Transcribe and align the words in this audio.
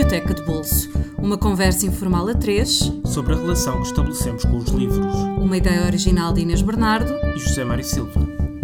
Biblioteca 0.00 0.32
de 0.32 0.42
Bolso. 0.44 0.88
Uma 1.18 1.36
conversa 1.36 1.84
informal 1.84 2.26
a 2.26 2.34
três 2.34 2.90
sobre 3.04 3.34
a 3.34 3.36
relação 3.36 3.82
que 3.82 3.88
estabelecemos 3.88 4.46
com 4.46 4.56
os 4.56 4.70
livros. 4.70 5.14
Uma 5.38 5.58
ideia 5.58 5.84
original 5.84 6.32
de 6.32 6.40
Inês 6.40 6.62
Bernardo 6.62 7.12
e 7.36 7.38
José 7.38 7.64
Mário 7.64 7.84
Silva. 7.84 8.18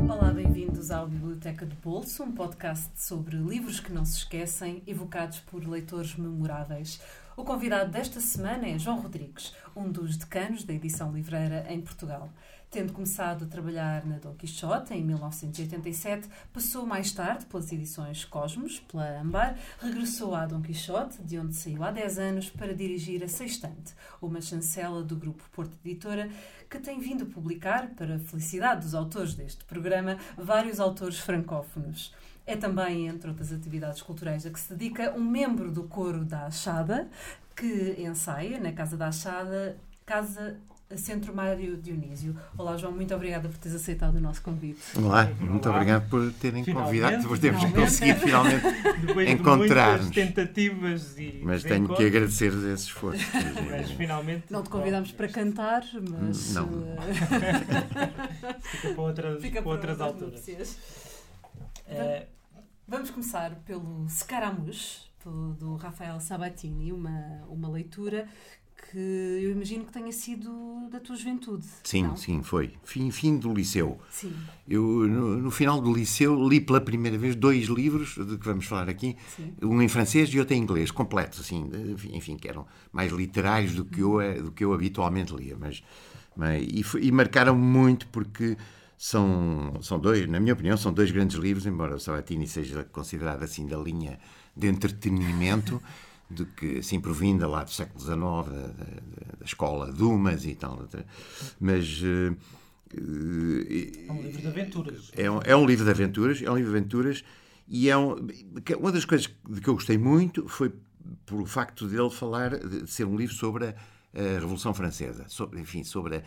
Olá, 0.09 0.30
bem-vindos 0.30 0.91
ao 0.91 1.07
Biblioteca 1.07 1.66
de 1.66 1.77
Bolso, 1.77 2.23
um 2.23 2.33
podcast 2.33 2.88
sobre 2.96 3.37
livros 3.37 3.80
que 3.80 3.93
não 3.93 4.07
se 4.07 4.16
esquecem, 4.16 4.83
evocados 4.87 5.41
por 5.41 5.62
leitores 5.62 6.16
memoráveis. 6.16 6.98
O 7.37 7.45
convidado 7.45 7.91
desta 7.91 8.18
semana 8.18 8.66
é 8.66 8.79
João 8.79 9.03
Rodrigues, 9.03 9.53
um 9.77 9.91
dos 9.91 10.16
decanos 10.16 10.64
da 10.64 10.73
edição 10.73 11.12
livreira 11.12 11.66
em 11.68 11.82
Portugal. 11.82 12.30
Tendo 12.69 12.93
começado 12.93 13.45
a 13.45 13.48
trabalhar 13.48 14.05
na 14.05 14.19
Dom 14.19 14.35
Quixote 14.35 14.93
em 14.93 15.03
1987, 15.03 16.29
passou 16.52 16.84
mais 16.84 17.12
tarde 17.12 17.47
pelas 17.47 17.70
edições 17.70 18.25
Cosmos, 18.25 18.80
pela 18.80 19.20
Ambar, 19.20 19.56
regressou 19.80 20.34
à 20.34 20.45
Dom 20.47 20.61
Quixote, 20.61 21.23
de 21.23 21.39
onde 21.39 21.55
saiu 21.55 21.84
há 21.84 21.92
10 21.92 22.19
anos, 22.19 22.51
para 22.51 22.75
dirigir 22.75 23.23
a 23.23 23.29
Sextante, 23.29 23.95
uma 24.20 24.41
chancela 24.41 25.02
do 25.02 25.15
grupo 25.15 25.45
Porto 25.52 25.77
Editora, 25.84 26.29
que 26.69 26.80
tem 26.80 26.98
vindo 26.98 27.23
a 27.23 27.27
publicar, 27.27 27.91
para 27.91 28.16
a 28.16 28.19
felicidade 28.19 28.80
dos 28.80 28.95
autores 28.95 29.34
deste 29.34 29.64
programa, 29.64 30.19
vários 30.37 30.80
autores 30.80 31.20
francófonos. 31.20 32.12
É 32.45 32.56
também, 32.56 33.06
entre 33.06 33.30
outras 33.30 33.53
atividades 33.53 34.03
culturais 34.03 34.45
a 34.45 34.51
que 34.51 34.59
se 34.59 34.75
dedica, 34.75 35.14
um 35.17 35.25
membro 35.25 35.70
do 35.70 35.84
coro 35.84 36.25
da 36.25 36.47
Achada, 36.47 37.09
que 37.55 37.97
ensaia 37.98 38.59
na 38.59 38.73
Casa 38.73 38.97
da 38.97 39.06
Achada, 39.06 39.78
Casa 40.05 40.61
Centro 40.95 41.35
Mário 41.35 41.77
Dionísio. 41.77 42.37
Olá, 42.57 42.77
João, 42.77 42.93
muito 42.93 43.13
obrigada 43.15 43.49
por 43.49 43.59
teres 43.59 43.77
aceitado 43.77 44.15
o 44.17 44.21
nosso 44.21 44.41
convite. 44.41 44.81
Olá, 44.97 45.25
muito 45.41 45.69
Olá. 45.69 45.77
obrigado 45.79 46.09
por 46.09 46.33
terem 46.35 46.62
finalmente, 46.62 47.03
convidado, 47.03 47.28
por 47.28 47.39
termos 47.39 47.65
conseguido 47.73 48.20
finalmente 48.20 48.65
encontrar-nos. 49.33 50.11
tentativas 50.11 51.19
e 51.19 51.41
Mas 51.43 51.65
tenho 51.65 51.89
que 51.89 52.05
agradecer 52.05 52.53
esse 52.53 52.84
esforço. 52.84 53.25
mas 53.69 53.91
finalmente. 53.91 54.45
Não 54.48 54.62
te 54.62 54.70
convidámos 54.70 55.11
para 55.11 55.28
cantar, 55.28 55.83
mas. 56.09 56.55
Não. 56.55 56.69
Fica 58.62 58.95
para 58.95 59.03
outras, 59.03 59.43
Fica 59.43 59.62
para 59.62 59.71
outras 59.73 60.00
alturas. 60.00 60.47
Uh, 61.89 62.37
Vamos 62.89 63.11
começar 63.11 63.53
pelo 63.65 64.09
Scaramouche, 64.09 65.00
do 65.59 65.75
Rafael 65.75 66.21
Sabatini, 66.21 66.93
uma, 66.93 67.43
uma 67.48 67.69
leitura 67.69 68.28
que 68.77 68.98
eu 68.98 69.50
imagino 69.52 69.84
que 69.84 69.92
tenha 69.92 70.12
sido 70.12 70.88
da 70.91 71.00
tua 71.00 71.16
juventude. 71.16 71.66
Sim, 71.82 72.05
não? 72.05 72.16
sim, 72.16 72.42
foi. 72.42 72.74
Fim, 72.84 73.10
fim 73.10 73.36
do 73.36 73.52
liceu. 73.52 73.98
Sim. 74.10 74.32
Eu, 74.69 74.82
no, 74.82 75.36
no, 75.38 75.50
final 75.50 75.80
do 75.80 75.92
liceu, 75.92 76.48
li 76.48 76.60
pela 76.60 76.80
primeira 76.80 77.19
vez 77.19 77.34
dois 77.34 77.66
livros 77.66 78.14
de 78.14 78.36
que 78.38 78.44
vamos 78.44 78.66
falar 78.66 78.88
aqui, 78.88 79.16
sim. 79.34 79.52
um 79.62 79.80
em 79.82 79.88
francês 79.88 80.28
e 80.30 80.38
outro 80.38 80.54
em 80.54 80.58
inglês, 80.58 80.91
completos, 80.91 81.41
assim, 81.41 81.69
enfim, 82.12 82.36
que 82.36 82.48
eram 82.48 82.66
mais 82.92 83.12
literais 83.12 83.74
do 83.74 83.84
que 83.84 84.00
eu, 84.00 84.42
do 84.42 84.52
que 84.52 84.64
eu 84.64 84.72
habitualmente 84.72 85.34
lia, 85.34 85.56
mas, 85.58 85.82
mas 86.36 86.62
e, 86.62 86.84
e 87.00 87.12
marcaram 87.12 87.56
muito 87.56 88.06
porque 88.08 88.56
são, 88.97 89.74
são 89.82 89.98
dois, 89.98 90.27
na 90.27 90.41
minha 90.41 90.54
opinião, 90.54 90.77
são 90.77 90.92
dois 90.92 91.10
grandes 91.10 91.36
livros, 91.36 91.66
embora 91.66 91.97
o 91.97 92.00
Sabatini 92.00 92.47
seja 92.47 92.84
considerado 92.84 93.42
assim 93.42 93.66
da 93.66 93.77
linha 93.77 94.19
de 94.56 94.69
entretenimento. 94.69 95.82
de 96.30 96.44
que, 96.44 96.78
assim, 96.78 97.00
provinda 97.00 97.46
lá 97.46 97.64
do 97.64 97.70
século 97.70 98.00
XIX, 98.00 98.16
da, 98.16 98.66
da, 98.66 99.38
da 99.38 99.44
escola 99.44 99.92
Dumas 99.92 100.44
e 100.44 100.55
tal. 100.55 100.86
Mas. 101.60 102.02
Uh, 102.02 102.36
é 104.08 104.12
um 104.12 104.22
livro 104.22 104.41
de 104.41 104.47
aventuras. 104.47 105.10
É 105.16 105.30
um, 105.30 105.41
é 105.44 105.56
um 105.56 105.66
livro 105.66 105.84
de 105.84 105.91
aventuras, 105.91 106.42
é 106.42 106.50
um 106.50 106.56
livro 106.56 106.70
de 106.70 106.78
aventuras, 106.78 107.24
e 107.69 107.91
é 107.91 107.97
um, 107.97 108.16
uma 108.78 108.92
das 108.92 109.04
coisas 109.04 109.28
de 109.48 109.60
que 109.60 109.69
eu 109.69 109.74
gostei 109.74 109.98
muito 109.98 110.48
foi 110.48 110.72
por 111.25 111.41
o 111.41 111.47
facto 111.47 111.86
dele 111.86 112.10
falar, 112.10 112.59
de 112.59 112.91
ser 112.91 113.04
um 113.04 113.16
livro 113.16 113.34
sobre 113.34 113.66
a, 113.66 113.75
a 114.15 114.38
Revolução 114.41 114.72
Francesa, 114.72 115.25
sobre, 115.28 115.60
enfim, 115.60 115.84
sobre 115.84 116.16
a, 116.16 116.22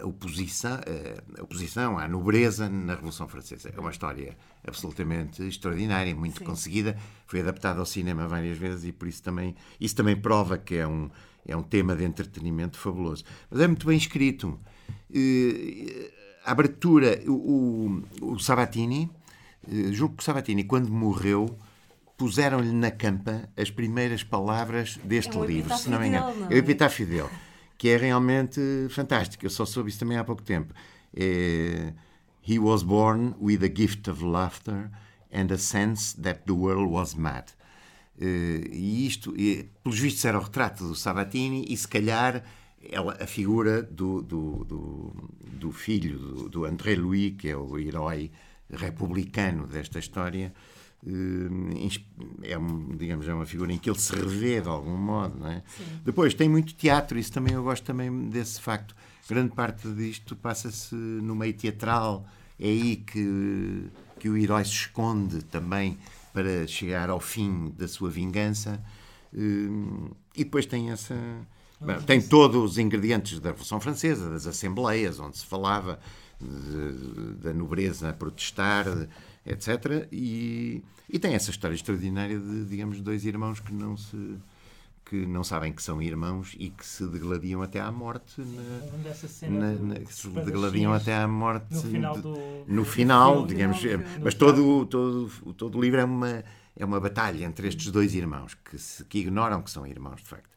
a 0.00 0.06
oposição, 0.06 0.78
a 1.38 1.42
oposição 1.42 1.98
à 1.98 2.08
nobreza 2.08 2.68
na 2.68 2.94
Revolução 2.94 3.28
Francesa. 3.28 3.72
É 3.74 3.80
uma 3.80 3.90
história 3.90 4.36
absolutamente 4.66 5.42
extraordinária, 5.42 6.14
muito 6.14 6.38
Sim. 6.38 6.44
conseguida. 6.44 6.96
Foi 7.26 7.40
adaptada 7.40 7.78
ao 7.78 7.86
cinema 7.86 8.26
várias 8.26 8.58
vezes 8.58 8.84
e 8.84 8.92
por 8.92 9.06
isso 9.08 9.22
também 9.22 9.54
isso 9.80 9.94
também 9.94 10.16
prova 10.16 10.58
que 10.58 10.76
é 10.76 10.86
um 10.86 11.10
é 11.48 11.56
um 11.56 11.62
tema 11.62 11.94
de 11.94 12.04
entretenimento 12.04 12.76
fabuloso. 12.76 13.24
Mas 13.48 13.60
é 13.60 13.66
muito 13.68 13.86
bem 13.86 13.96
escrito. 13.96 14.58
A 16.44 16.50
abertura, 16.50 17.22
o, 17.28 18.02
o, 18.20 18.32
o 18.32 18.38
Sabatini, 18.40 19.08
julgo 19.92 20.16
que 20.16 20.22
o 20.22 20.24
Sabatini, 20.24 20.64
quando 20.64 20.90
morreu, 20.90 21.56
puseram-lhe 22.16 22.72
na 22.72 22.90
campa 22.90 23.48
as 23.56 23.70
primeiras 23.70 24.24
palavras 24.24 24.98
deste 25.04 25.38
é 25.38 25.46
livro, 25.46 25.76
se 25.76 25.88
não 25.88 26.00
me 26.00 26.08
engano. 26.08 26.46
É 26.50 26.54
o 26.54 26.58
epitáfio 26.58 27.06
dele 27.06 27.30
que 27.76 27.88
é 27.88 27.96
realmente 27.96 28.60
fantástico. 28.90 29.44
Eu 29.44 29.50
só 29.50 29.64
soube 29.64 29.90
isso 29.90 29.98
também 29.98 30.16
há 30.18 30.24
pouco 30.24 30.42
tempo. 30.42 30.72
É, 31.14 31.92
He 32.48 32.60
was 32.60 32.84
born 32.84 33.34
with 33.40 33.64
a 33.64 33.68
gift 33.68 34.08
of 34.08 34.22
laughter 34.22 34.90
and 35.32 35.50
a 35.50 35.58
sense 35.58 36.14
that 36.14 36.46
the 36.46 36.54
world 36.54 36.92
was 36.92 37.16
mad. 37.16 37.50
Uh, 38.18 38.62
e 38.72 39.04
isto, 39.04 39.34
e, 39.36 39.68
pelos 39.82 39.98
vistos, 39.98 40.24
era 40.24 40.38
o 40.38 40.42
retrato 40.42 40.86
do 40.86 40.94
Sabatini 40.94 41.66
e, 41.68 41.76
se 41.76 41.88
calhar, 41.88 42.44
ela, 42.88 43.16
a 43.20 43.26
figura 43.26 43.82
do, 43.82 44.22
do, 44.22 44.64
do, 44.64 45.12
do 45.42 45.72
filho 45.72 46.18
do, 46.18 46.48
do 46.48 46.64
André 46.64 46.94
Louis, 46.94 47.34
que 47.36 47.48
é 47.48 47.56
o 47.56 47.76
herói 47.78 48.30
republicano 48.70 49.66
desta 49.66 49.98
história, 49.98 50.54
é, 51.04 52.56
digamos, 52.96 53.28
é 53.28 53.34
uma 53.34 53.46
figura 53.46 53.72
em 53.72 53.78
que 53.78 53.88
ele 53.88 53.98
se 53.98 54.14
revê 54.14 54.60
de 54.60 54.68
algum 54.68 54.96
modo. 54.96 55.38
Não 55.38 55.48
é? 55.48 55.62
Depois 56.04 56.34
tem 56.34 56.48
muito 56.48 56.74
teatro, 56.74 57.18
isso 57.18 57.32
também 57.32 57.54
eu 57.54 57.62
gosto 57.62 57.84
também 57.84 58.28
desse 58.28 58.60
facto. 58.60 58.94
Grande 59.28 59.52
parte 59.54 59.88
disto 59.88 60.36
passa-se 60.36 60.94
no 60.94 61.34
meio 61.34 61.52
teatral, 61.52 62.26
é 62.58 62.68
aí 62.68 62.96
que, 62.96 63.86
que 64.18 64.28
o 64.28 64.36
herói 64.36 64.64
se 64.64 64.70
esconde 64.70 65.42
também 65.44 65.98
para 66.32 66.66
chegar 66.66 67.10
ao 67.10 67.18
fim 67.18 67.72
da 67.76 67.88
sua 67.88 68.10
vingança. 68.10 68.80
Eh, 69.34 70.08
e 70.36 70.44
depois 70.44 70.66
tem 70.66 70.90
essa. 70.90 71.14
Bem, 71.80 72.00
tem 72.02 72.22
todos 72.22 72.72
os 72.72 72.78
ingredientes 72.78 73.38
da 73.40 73.50
Revolução 73.50 73.80
Francesa, 73.80 74.30
das 74.30 74.46
assembleias, 74.46 75.18
onde 75.18 75.38
se 75.38 75.46
falava 75.46 75.98
de, 76.40 77.34
da 77.42 77.52
nobreza 77.52 78.10
a 78.10 78.12
protestar, 78.12 78.86
etc. 79.46 80.08
E, 80.10 80.82
e 81.08 81.18
tem 81.18 81.34
essa 81.34 81.50
história 81.50 81.74
extraordinária 81.74 82.38
de, 82.38 82.64
digamos, 82.64 83.00
dois 83.00 83.24
irmãos 83.24 83.60
que 83.60 83.72
não 83.72 83.96
se 83.96 84.38
que 85.08 85.24
não 85.24 85.44
sabem 85.44 85.72
que 85.72 85.80
são 85.80 86.02
irmãos 86.02 86.56
e 86.58 86.68
que 86.68 86.84
se 86.84 87.06
degladiam 87.06 87.62
até 87.62 87.78
à 87.78 87.92
morte 87.92 88.40
na, 88.40 89.48
na, 89.48 89.72
na 89.74 89.94
que 90.00 90.12
se 90.12 90.28
degladiam 90.28 90.92
até 90.92 91.14
à 91.14 91.28
morte 91.28 91.72
no 91.72 91.80
final, 91.80 92.18
do, 92.18 92.38
no 92.66 92.84
final 92.84 93.46
digamos 93.46 93.80
no 93.80 94.04
mas 94.20 94.34
todo 94.34 94.84
todo 94.86 95.28
todo 95.54 95.78
o 95.78 95.80
livro 95.80 96.00
é 96.00 96.04
uma 96.04 96.42
é 96.74 96.84
uma 96.84 96.98
batalha 96.98 97.44
entre 97.44 97.68
estes 97.68 97.92
dois 97.92 98.16
irmãos 98.16 98.54
que 98.54 98.76
se, 98.78 99.04
que 99.04 99.20
ignoram 99.20 99.62
que 99.62 99.70
são 99.70 99.86
irmãos 99.86 100.16
de 100.16 100.26
facto 100.28 100.55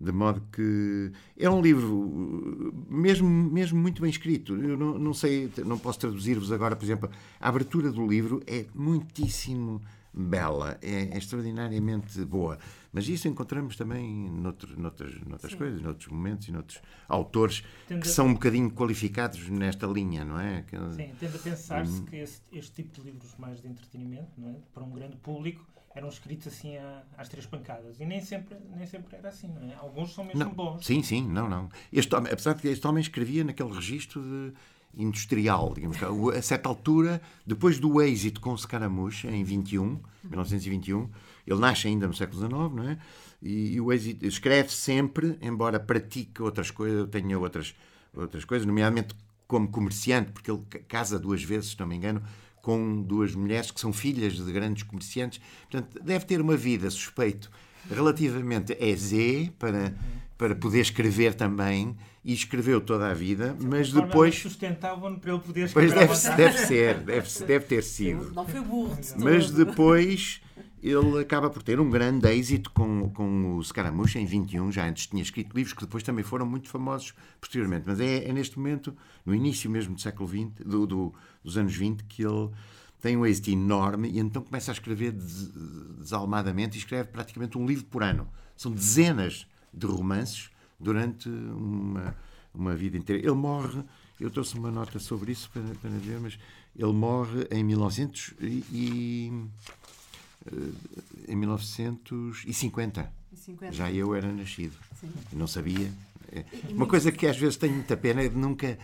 de 0.00 0.12
modo 0.12 0.42
que 0.52 1.12
é 1.36 1.48
um 1.48 1.60
livro 1.60 2.72
mesmo, 2.88 3.28
mesmo 3.28 3.78
muito 3.78 4.02
bem 4.02 4.10
escrito. 4.10 4.54
Eu 4.54 4.76
não, 4.76 4.98
não 4.98 5.14
sei, 5.14 5.50
não 5.64 5.78
posso 5.78 6.00
traduzir-vos 6.00 6.52
agora, 6.52 6.76
por 6.76 6.84
exemplo, 6.84 7.10
a 7.40 7.48
abertura 7.48 7.90
do 7.90 8.06
livro 8.06 8.42
é 8.46 8.66
muitíssimo 8.74 9.80
bela, 10.12 10.78
é, 10.80 11.14
é 11.14 11.18
extraordinariamente 11.18 12.24
boa. 12.24 12.58
Mas 12.92 13.08
isso 13.08 13.26
encontramos 13.26 13.76
também 13.76 14.30
noutro, 14.30 14.80
noutras, 14.80 15.20
noutras 15.22 15.54
coisas, 15.54 15.82
noutros 15.82 16.08
momentos 16.08 16.46
e 16.46 16.52
noutros 16.52 16.80
autores 17.08 17.64
tendo 17.88 18.02
que 18.02 18.08
são 18.08 18.28
um 18.28 18.34
bocadinho 18.34 18.70
qualificados 18.70 19.48
nesta 19.48 19.84
linha, 19.86 20.24
não 20.24 20.38
é? 20.38 20.62
Que, 20.62 20.76
Sim, 20.92 21.12
tende 21.18 21.36
a 21.36 21.38
pensar-se 21.40 22.00
hum. 22.00 22.04
que 22.04 22.16
este, 22.16 22.42
este 22.52 22.82
tipo 22.82 23.00
de 23.00 23.10
livros 23.10 23.34
mais 23.36 23.60
de 23.60 23.66
entretenimento, 23.66 24.30
não 24.38 24.50
é? 24.50 24.54
para 24.72 24.84
um 24.84 24.92
grande 24.92 25.16
público, 25.16 25.66
eram 25.94 26.08
escritos 26.08 26.48
assim 26.48 26.74
às 27.16 27.28
três 27.28 27.46
pancadas. 27.46 28.00
E 28.00 28.04
nem 28.04 28.20
sempre, 28.20 28.56
nem 28.74 28.86
sempre 28.86 29.16
era 29.16 29.28
assim, 29.28 29.48
não 29.48 29.70
é? 29.70 29.74
Alguns 29.76 30.12
são 30.12 30.24
mesmo 30.24 30.40
não, 30.40 30.50
bons. 30.50 30.84
Sim, 30.84 31.02
sim, 31.02 31.26
não, 31.26 31.48
não. 31.48 31.68
Este 31.92 32.14
homem, 32.14 32.32
apesar 32.32 32.54
de 32.54 32.62
que 32.62 32.68
este 32.68 32.86
homem 32.86 33.00
escrevia 33.00 33.44
naquele 33.44 33.72
registro 33.72 34.20
de 34.20 34.52
industrial, 34.96 35.72
digamos, 35.74 35.96
a 36.36 36.42
certa 36.42 36.68
altura, 36.68 37.20
depois 37.46 37.78
do 37.78 38.00
êxito 38.00 38.40
com 38.40 38.52
o 38.52 38.58
Scaramouche, 38.58 39.26
em 39.28 39.42
21, 39.42 40.00
1921, 40.24 41.10
ele 41.46 41.60
nasce 41.60 41.88
ainda 41.88 42.06
no 42.06 42.14
século 42.14 42.38
XIX, 42.38 42.52
não 42.52 42.88
é? 42.88 42.98
E, 43.42 43.74
e 43.74 43.80
o 43.80 43.92
êxito 43.92 44.26
escreve 44.26 44.70
sempre, 44.70 45.36
embora 45.40 45.78
pratique 45.78 46.42
outras 46.42 46.70
coisas, 46.70 47.08
tenha 47.10 47.38
outras, 47.38 47.74
outras 48.14 48.44
coisas, 48.44 48.66
nomeadamente 48.66 49.14
como 49.46 49.68
comerciante, 49.68 50.32
porque 50.32 50.50
ele 50.50 50.62
casa 50.88 51.18
duas 51.18 51.42
vezes, 51.42 51.72
se 51.72 51.80
não 51.80 51.86
me 51.86 51.96
engano, 51.96 52.22
com 52.64 53.02
duas 53.02 53.34
mulheres 53.34 53.70
que 53.70 53.78
são 53.78 53.92
filhas 53.92 54.32
de 54.42 54.50
grandes 54.50 54.84
comerciantes. 54.84 55.38
Portanto, 55.70 56.02
deve 56.02 56.24
ter 56.24 56.40
uma 56.40 56.56
vida, 56.56 56.90
suspeito, 56.90 57.50
relativamente 57.90 58.74
Z 58.96 59.52
para, 59.58 59.94
para 60.38 60.54
poder 60.54 60.80
escrever 60.80 61.34
também. 61.34 61.94
E 62.26 62.32
escreveu 62.32 62.80
toda 62.80 63.10
a 63.10 63.12
vida, 63.12 63.54
mas 63.60 63.92
depois. 63.92 64.34
sustentavam 64.34 65.14
para 65.18 65.32
ele 65.32 65.42
poder 65.42 65.64
escrever. 65.66 65.94
Pois 65.94 66.22
deve, 66.22 66.36
deve 66.36 66.58
ser, 66.58 67.00
deve, 67.00 67.44
deve 67.44 67.64
ter 67.66 67.82
sido. 67.82 68.32
Não 68.32 68.46
foi 68.46 68.62
burro. 68.62 68.98
Mas 69.18 69.50
depois 69.50 70.40
ele 70.84 71.18
acaba 71.18 71.48
por 71.48 71.62
ter 71.62 71.80
um 71.80 71.88
grande 71.88 72.28
êxito 72.28 72.70
com, 72.70 73.08
com 73.08 73.56
o 73.56 73.64
Scaramouche 73.64 74.18
em 74.18 74.26
21, 74.26 74.70
já 74.70 74.86
antes 74.86 75.06
tinha 75.06 75.22
escrito 75.22 75.56
livros 75.56 75.72
que 75.72 75.80
depois 75.80 76.02
também 76.02 76.22
foram 76.22 76.44
muito 76.44 76.68
famosos 76.68 77.14
posteriormente, 77.40 77.84
mas 77.86 77.98
é, 78.00 78.28
é 78.28 78.32
neste 78.34 78.58
momento, 78.58 78.94
no 79.24 79.34
início 79.34 79.70
mesmo 79.70 79.94
do 79.94 80.00
século 80.00 80.28
XX, 80.28 80.66
do, 80.66 80.86
do, 80.86 81.14
dos 81.42 81.56
anos 81.56 81.74
20, 81.74 82.04
que 82.04 82.22
ele 82.22 82.50
tem 83.00 83.16
um 83.16 83.24
êxito 83.24 83.50
enorme 83.50 84.10
e 84.10 84.18
então 84.18 84.42
começa 84.42 84.70
a 84.70 84.74
escrever 84.74 85.12
des, 85.12 85.48
desalmadamente 85.98 86.76
e 86.76 86.80
escreve 86.80 87.08
praticamente 87.08 87.56
um 87.56 87.64
livro 87.64 87.86
por 87.86 88.02
ano. 88.02 88.28
São 88.54 88.70
dezenas 88.70 89.46
de 89.72 89.86
romances 89.86 90.50
durante 90.78 91.30
uma, 91.30 92.14
uma 92.54 92.74
vida 92.74 92.98
inteira. 92.98 93.22
Ele 93.22 93.34
morre, 93.34 93.82
eu 94.20 94.30
trouxe 94.30 94.58
uma 94.58 94.70
nota 94.70 94.98
sobre 94.98 95.32
isso 95.32 95.50
para, 95.50 95.62
para 95.80 95.90
ver, 95.90 96.20
mas 96.20 96.38
ele 96.76 96.92
morre 96.92 97.48
em 97.50 97.64
1900 97.64 98.34
e, 98.40 99.32
em 101.28 101.36
1950. 101.36 103.12
50. 103.34 103.72
Já 103.72 103.90
eu 103.90 104.14
era 104.14 104.32
nascido. 104.32 104.76
Sim. 105.00 105.10
Não 105.32 105.46
sabia. 105.46 105.90
É, 106.30 106.44
uma 106.70 106.86
coisa 106.86 107.10
que 107.12 107.26
às 107.26 107.36
vezes 107.36 107.56
tenho 107.56 107.74
muita 107.74 107.96
pena 107.96 108.22
é 108.22 108.28
de 108.28 108.36
nunca 108.36 108.78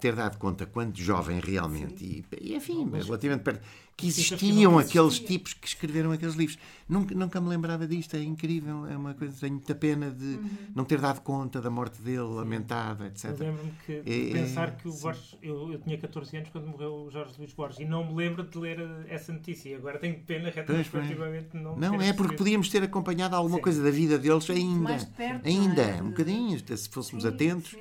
ter 0.00 0.14
dado 0.14 0.38
conta 0.38 0.66
quanto 0.66 1.00
jovem 1.00 1.40
realmente, 1.40 2.04
e, 2.04 2.24
e, 2.40 2.54
enfim, 2.54 2.86
mas 2.90 3.06
relativamente 3.06 3.42
perto, 3.42 3.66
que 3.96 4.06
existiam 4.06 4.78
aqueles 4.78 5.18
tipos 5.18 5.54
que 5.54 5.66
escreveram 5.66 6.12
aqueles 6.12 6.34
livros. 6.34 6.58
Nunca, 6.88 7.14
nunca 7.14 7.40
me 7.40 7.48
lembrava 7.48 7.86
disto, 7.86 8.16
é 8.16 8.22
incrível, 8.22 8.86
é 8.86 8.96
uma 8.96 9.14
coisa, 9.14 9.34
tenho 9.40 9.54
muita 9.54 9.74
pena 9.74 10.10
de 10.10 10.24
uhum. 10.24 10.50
não 10.74 10.84
ter 10.84 11.00
dado 11.00 11.20
conta 11.20 11.60
da 11.60 11.70
morte 11.70 12.02
dele, 12.02 12.18
lamentada, 12.18 13.06
etc. 13.06 13.30
Eu 13.30 13.36
lembro-me 13.38 13.72
que 13.86 13.92
é, 13.92 14.30
é, 14.30 14.32
pensar 14.32 14.76
que 14.76 14.88
o 14.88 14.92
Borges, 14.92 15.36
eu, 15.42 15.72
eu, 15.72 15.78
tinha 15.78 15.96
14 15.96 16.36
anos 16.36 16.48
quando 16.50 16.66
morreu 16.66 17.06
o 17.06 17.10
Jorge 17.10 17.34
Luís 17.38 17.52
Borges 17.52 17.78
e 17.80 17.84
não 17.84 18.04
me 18.04 18.14
lembro 18.14 18.42
de 18.42 18.58
ler 18.58 18.78
essa 19.08 19.32
notícia, 19.32 19.76
agora 19.76 19.98
tenho 19.98 20.18
pena 20.20 20.50
retrospectivamente 20.50 21.56
não 21.56 21.76
Não, 21.76 22.00
é 22.00 22.12
porque 22.12 22.36
podíamos 22.36 22.68
ter 22.68 22.82
acompanhado 22.82 23.36
alguma 23.36 23.56
sim. 23.56 23.62
coisa 23.62 23.82
da 23.82 23.90
vida 23.90 24.18
deles 24.18 24.48
ainda, 24.50 24.98
perto, 25.16 25.46
ainda, 25.46 25.82
é? 25.82 26.02
um 26.02 26.10
bocadinho, 26.10 26.58
se 26.76 26.88
fôssemos 26.88 27.24
atentos 27.24 27.74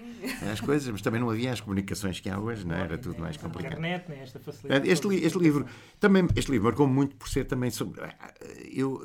às 0.51 0.61
coisas, 0.61 0.87
mas 0.89 1.01
também 1.01 1.19
não 1.19 1.29
havia 1.29 1.51
as 1.51 1.59
comunicações 1.59 2.19
que 2.19 2.29
há 2.29 2.39
hoje, 2.39 2.65
não 2.65 2.75
é? 2.75 2.81
era 2.81 2.97
tudo 2.97 3.19
mais 3.19 3.35
complicado. 3.35 3.73
Internet, 3.73 4.09
né? 4.09 4.19
esta 4.21 4.39
facilidade. 4.39 4.89
Este, 4.89 5.07
este 5.07 5.39
livro 5.39 5.65
também 6.01 6.27
este 6.35 6.51
livro 6.51 6.65
marcou 6.65 6.87
muito 6.87 7.15
por 7.15 7.29
ser 7.29 7.45
também 7.45 7.69
sobre. 7.69 8.01
Eu, 8.73 9.01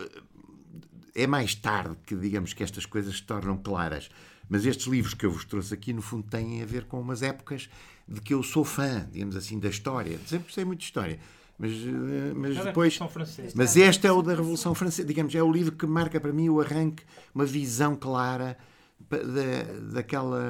é 1.14 1.26
mais 1.26 1.54
tarde 1.54 1.96
que, 2.04 2.16
digamos, 2.16 2.52
que 2.52 2.62
estas 2.62 2.86
coisas 2.86 3.16
se 3.16 3.22
tornam 3.22 3.56
claras. 3.56 4.10
Mas 4.48 4.64
estes 4.64 4.86
livros 4.86 5.12
que 5.12 5.26
eu 5.26 5.30
vos 5.30 5.44
trouxe 5.44 5.74
aqui, 5.74 5.92
no 5.92 6.00
fundo, 6.00 6.24
têm 6.24 6.62
a 6.62 6.66
ver 6.66 6.84
com 6.84 7.00
umas 7.00 7.22
épocas 7.22 7.68
de 8.08 8.20
que 8.20 8.32
eu 8.32 8.42
sou 8.42 8.64
fã, 8.64 9.06
digamos 9.12 9.36
assim, 9.36 9.58
da 9.58 9.68
história. 9.68 10.18
Sempre 10.26 10.44
gostei 10.46 10.64
muito 10.64 10.78
de 10.80 10.84
história. 10.86 11.18
Mas, 11.58 11.72
eh, 11.72 12.32
mas 12.34 12.56
depois. 12.64 12.98
Mas 13.54 13.76
este 13.76 14.06
é 14.06 14.12
o 14.12 14.22
da 14.22 14.34
Revolução 14.34 14.74
Francesa. 14.74 15.06
Digamos, 15.06 15.34
é 15.34 15.42
o 15.42 15.50
livro 15.50 15.72
que 15.72 15.86
marca 15.86 16.20
para 16.20 16.32
mim 16.32 16.48
o 16.48 16.60
arranque, 16.60 17.02
uma 17.34 17.44
visão 17.44 17.96
clara 17.96 18.56
da, 19.10 19.92
daquela, 19.92 20.42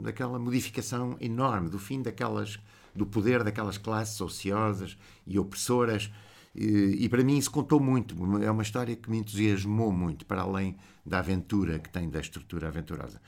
daquela 0.00 0.38
modificação 0.38 1.16
enorme, 1.20 1.68
do 1.68 1.78
fim 1.78 2.00
daquelas 2.00 2.58
do 2.98 3.06
poder 3.06 3.44
daquelas 3.44 3.78
classes 3.78 4.20
ociosas 4.20 4.98
e 5.26 5.38
opressoras. 5.38 6.10
E, 6.54 7.04
e, 7.04 7.08
para 7.08 7.22
mim 7.22 7.38
isso 7.38 7.50
contou 7.50 7.78
muito. 7.78 8.14
É 8.42 8.50
uma 8.50 8.62
história 8.62 8.96
que 8.96 9.08
me 9.08 9.18
entusiasmou 9.18 9.92
muito, 9.92 10.26
para 10.26 10.42
além 10.42 10.76
da 11.06 11.20
aventura 11.20 11.78
que 11.78 11.88
tem, 11.88 12.10
da 12.10 12.20
estrutura 12.20 12.68
aventurosa. 12.68 13.20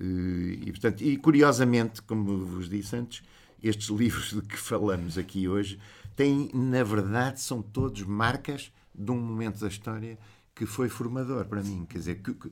E, 0.00 0.70
portanto, 0.70 1.02
e 1.02 1.16
curiosamente, 1.16 2.00
como 2.02 2.46
vos 2.46 2.68
disse 2.68 2.94
antes, 2.94 3.22
estes 3.60 3.88
livros 3.90 4.32
de 4.32 4.42
que 4.42 4.56
falamos 4.56 5.18
aqui 5.18 5.48
hoje 5.48 5.78
têm, 6.14 6.50
na 6.54 6.84
verdade, 6.84 7.40
são 7.40 7.60
todos 7.60 8.02
marcas 8.02 8.72
de 8.94 9.10
um 9.10 9.20
momento 9.20 9.60
da 9.60 9.68
história 9.68 10.18
que 10.54 10.66
foi 10.66 10.88
formador 10.88 11.44
para 11.46 11.62
mim, 11.62 11.86
quer 11.88 11.98
dizer, 11.98 12.16
que, 12.16 12.34
que, 12.34 12.50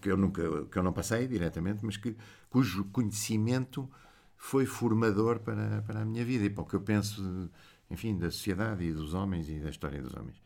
que 0.00 0.10
eu 0.10 0.16
nunca 0.16 0.42
que 0.70 0.78
eu 0.78 0.82
não 0.82 0.92
passei 0.92 1.26
diretamente, 1.26 1.80
mas 1.82 1.96
que 1.96 2.14
cujo 2.50 2.84
conhecimento 2.84 3.88
foi 4.38 4.64
formador 4.64 5.40
para, 5.40 5.82
para 5.82 6.00
a 6.00 6.04
minha 6.04 6.24
vida 6.24 6.44
e 6.44 6.50
para 6.50 6.62
o 6.62 6.66
que 6.66 6.74
eu 6.74 6.80
penso, 6.80 7.50
enfim, 7.90 8.16
da 8.16 8.30
sociedade 8.30 8.84
e 8.84 8.92
dos 8.92 9.12
homens 9.12 9.48
e 9.48 9.58
da 9.58 9.68
história 9.68 10.00
dos 10.00 10.14
homens. 10.14 10.40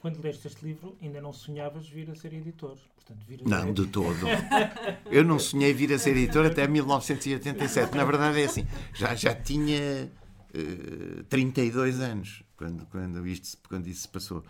Quando 0.00 0.22
leste 0.22 0.46
este 0.46 0.64
livro, 0.64 0.96
ainda 1.02 1.20
não 1.20 1.32
sonhavas 1.32 1.88
vir 1.88 2.10
a 2.10 2.14
ser 2.14 2.32
editor? 2.32 2.78
Portanto, 2.94 3.24
vir 3.26 3.42
não, 3.44 3.66
ser... 3.66 3.72
de 3.72 3.86
todo. 3.88 4.26
Eu 5.10 5.24
não 5.24 5.38
sonhei 5.38 5.74
vir 5.74 5.92
a 5.92 5.98
ser 5.98 6.16
editor 6.16 6.46
até 6.46 6.66
1987. 6.68 7.96
Na 7.96 8.04
verdade 8.04 8.40
é 8.40 8.44
assim, 8.44 8.66
já, 8.94 9.14
já 9.14 9.34
tinha 9.34 10.10
uh, 10.54 11.20
eh, 11.20 11.24
32 11.28 12.00
anos 12.00 12.42
quando, 12.56 12.86
quando, 12.86 13.26
isto, 13.26 13.58
quando 13.68 13.88
isso 13.88 14.02
se 14.02 14.08
passou. 14.08 14.42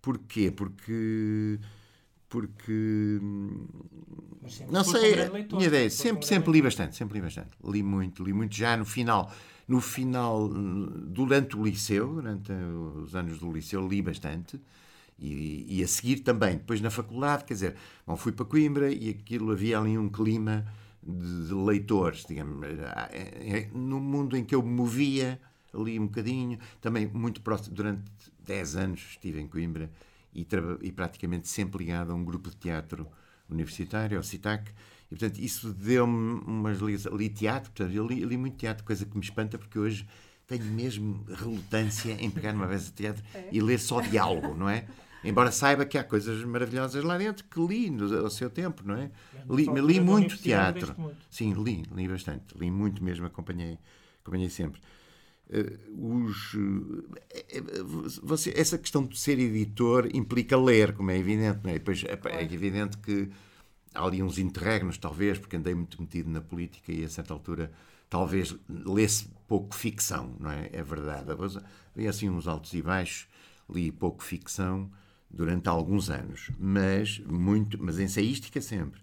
Porquê? 0.00 0.50
Porque 0.50 1.60
porque 2.28 3.18
não 4.70 4.84
sei, 4.84 5.14
leitor, 5.14 5.56
minha 5.56 5.68
ideia, 5.68 5.90
sempre, 5.90 6.26
sempre 6.26 6.52
li 6.52 6.62
bastante, 6.62 6.96
sempre 6.96 7.18
li 7.18 7.24
bastante. 7.24 7.50
Li 7.64 7.82
muito, 7.82 8.22
li 8.22 8.32
muito 8.32 8.54
já 8.54 8.76
no 8.76 8.84
final, 8.84 9.30
no 9.66 9.80
final, 9.80 10.48
durante 10.48 11.56
o 11.56 11.64
liceu, 11.64 12.14
durante 12.14 12.52
os 12.52 13.14
anos 13.14 13.38
do 13.38 13.52
liceu, 13.52 13.86
li 13.86 14.02
bastante. 14.02 14.60
E, 15.18 15.66
e 15.68 15.82
a 15.82 15.88
seguir 15.88 16.20
também, 16.20 16.58
depois 16.58 16.80
na 16.80 16.90
faculdade, 16.90 17.44
quer 17.44 17.54
dizer, 17.54 17.76
bom, 18.06 18.16
fui 18.16 18.30
para 18.30 18.44
Coimbra 18.44 18.92
e 18.92 19.10
aquilo 19.10 19.50
havia 19.50 19.78
ali 19.78 19.98
um 19.98 20.08
clima 20.08 20.64
de, 21.02 21.48
de 21.48 21.54
leitores, 21.54 22.24
digamos, 22.24 22.64
é, 22.64 23.08
é, 23.12 23.70
no 23.72 23.98
mundo 23.98 24.36
em 24.36 24.44
que 24.44 24.54
eu 24.54 24.62
me 24.62 24.70
movia, 24.70 25.40
li 25.74 25.98
um 25.98 26.06
bocadinho, 26.06 26.58
também 26.80 27.06
muito 27.06 27.40
próximo, 27.40 27.74
durante 27.74 28.02
10 28.44 28.76
anos 28.76 29.00
estive 29.10 29.40
em 29.40 29.48
Coimbra 29.48 29.90
e, 30.40 30.86
e 30.86 30.92
praticamente 30.92 31.48
sempre 31.48 31.84
ligado 31.84 32.12
a 32.12 32.14
um 32.14 32.24
grupo 32.24 32.50
de 32.50 32.56
teatro 32.56 33.06
universitário, 33.48 34.16
ao 34.16 34.22
CITAC, 34.22 34.70
e 35.10 35.16
portanto 35.16 35.38
isso 35.38 35.72
deu-me 35.72 36.40
umas 36.46 36.78
li 36.78 37.28
teatro, 37.30 37.70
portanto 37.72 37.94
eu 37.94 38.06
li, 38.06 38.24
li, 38.24 38.36
muito 38.36 38.56
teatro, 38.56 38.84
coisa 38.84 39.04
que 39.04 39.16
me 39.16 39.24
espanta 39.24 39.58
porque 39.58 39.78
hoje 39.78 40.06
tenho 40.46 40.64
mesmo 40.64 41.24
relutância 41.28 42.12
em 42.12 42.30
pegar 42.30 42.52
numa 42.52 42.66
vez 42.66 42.86
de 42.86 42.92
teatro 42.92 43.22
é. 43.34 43.48
e 43.50 43.60
ler 43.60 43.78
só 43.78 44.00
diálogo, 44.00 44.54
não 44.54 44.68
é? 44.68 44.86
Embora 45.24 45.50
saiba 45.50 45.84
que 45.84 45.98
há 45.98 46.04
coisas 46.04 46.44
maravilhosas 46.44 47.02
lá 47.02 47.18
dentro 47.18 47.44
que 47.44 47.60
li 47.60 47.90
no, 47.90 48.18
ao 48.18 48.30
seu 48.30 48.48
tempo, 48.48 48.82
não 48.86 48.94
é? 48.94 49.10
Li, 49.50 49.64
li 49.64 50.00
muito 50.00 50.38
teatro. 50.38 50.94
Muito. 50.96 51.16
Sim, 51.28 51.52
li, 51.54 51.84
li 51.92 52.06
bastante. 52.06 52.56
Li 52.56 52.70
muito 52.70 53.02
mesmo, 53.02 53.26
acompanhei, 53.26 53.78
acompanhei 54.22 54.48
sempre. 54.48 54.80
Uh, 55.50 56.24
os, 56.24 56.54
uh, 56.54 57.04
você, 58.22 58.52
essa 58.54 58.76
questão 58.76 59.04
de 59.04 59.18
ser 59.18 59.38
editor 59.38 60.08
implica 60.14 60.56
ler, 60.56 60.94
como 60.94 61.10
é 61.10 61.16
evidente, 61.16 61.60
não 61.64 61.70
é? 61.70 61.74
Depois 61.74 62.04
é, 62.04 62.18
é 62.30 62.44
evidente 62.44 62.98
que 62.98 63.30
há 63.94 64.04
ali 64.04 64.22
uns 64.22 64.38
interregnos, 64.38 64.98
talvez, 64.98 65.38
porque 65.38 65.56
andei 65.56 65.74
muito 65.74 66.00
metido 66.00 66.30
na 66.30 66.40
política 66.40 66.92
e 66.92 67.04
a 67.04 67.08
certa 67.08 67.32
altura 67.32 67.72
talvez 68.10 68.54
lesse 68.68 69.28
pouco 69.46 69.74
ficção, 69.74 70.34
não 70.38 70.50
é? 70.50 70.68
É 70.72 70.82
verdade. 70.82 71.30
Havia 71.94 72.10
assim 72.10 72.28
uns 72.28 72.46
altos 72.46 72.72
e 72.74 72.82
baixos, 72.82 73.26
li 73.68 73.90
pouco 73.90 74.22
ficção 74.22 74.90
durante 75.30 75.68
alguns 75.68 76.10
anos, 76.10 76.50
mas 76.58 77.20
muito, 77.20 77.82
mas 77.82 77.98
ensaística 77.98 78.60
sempre. 78.60 79.00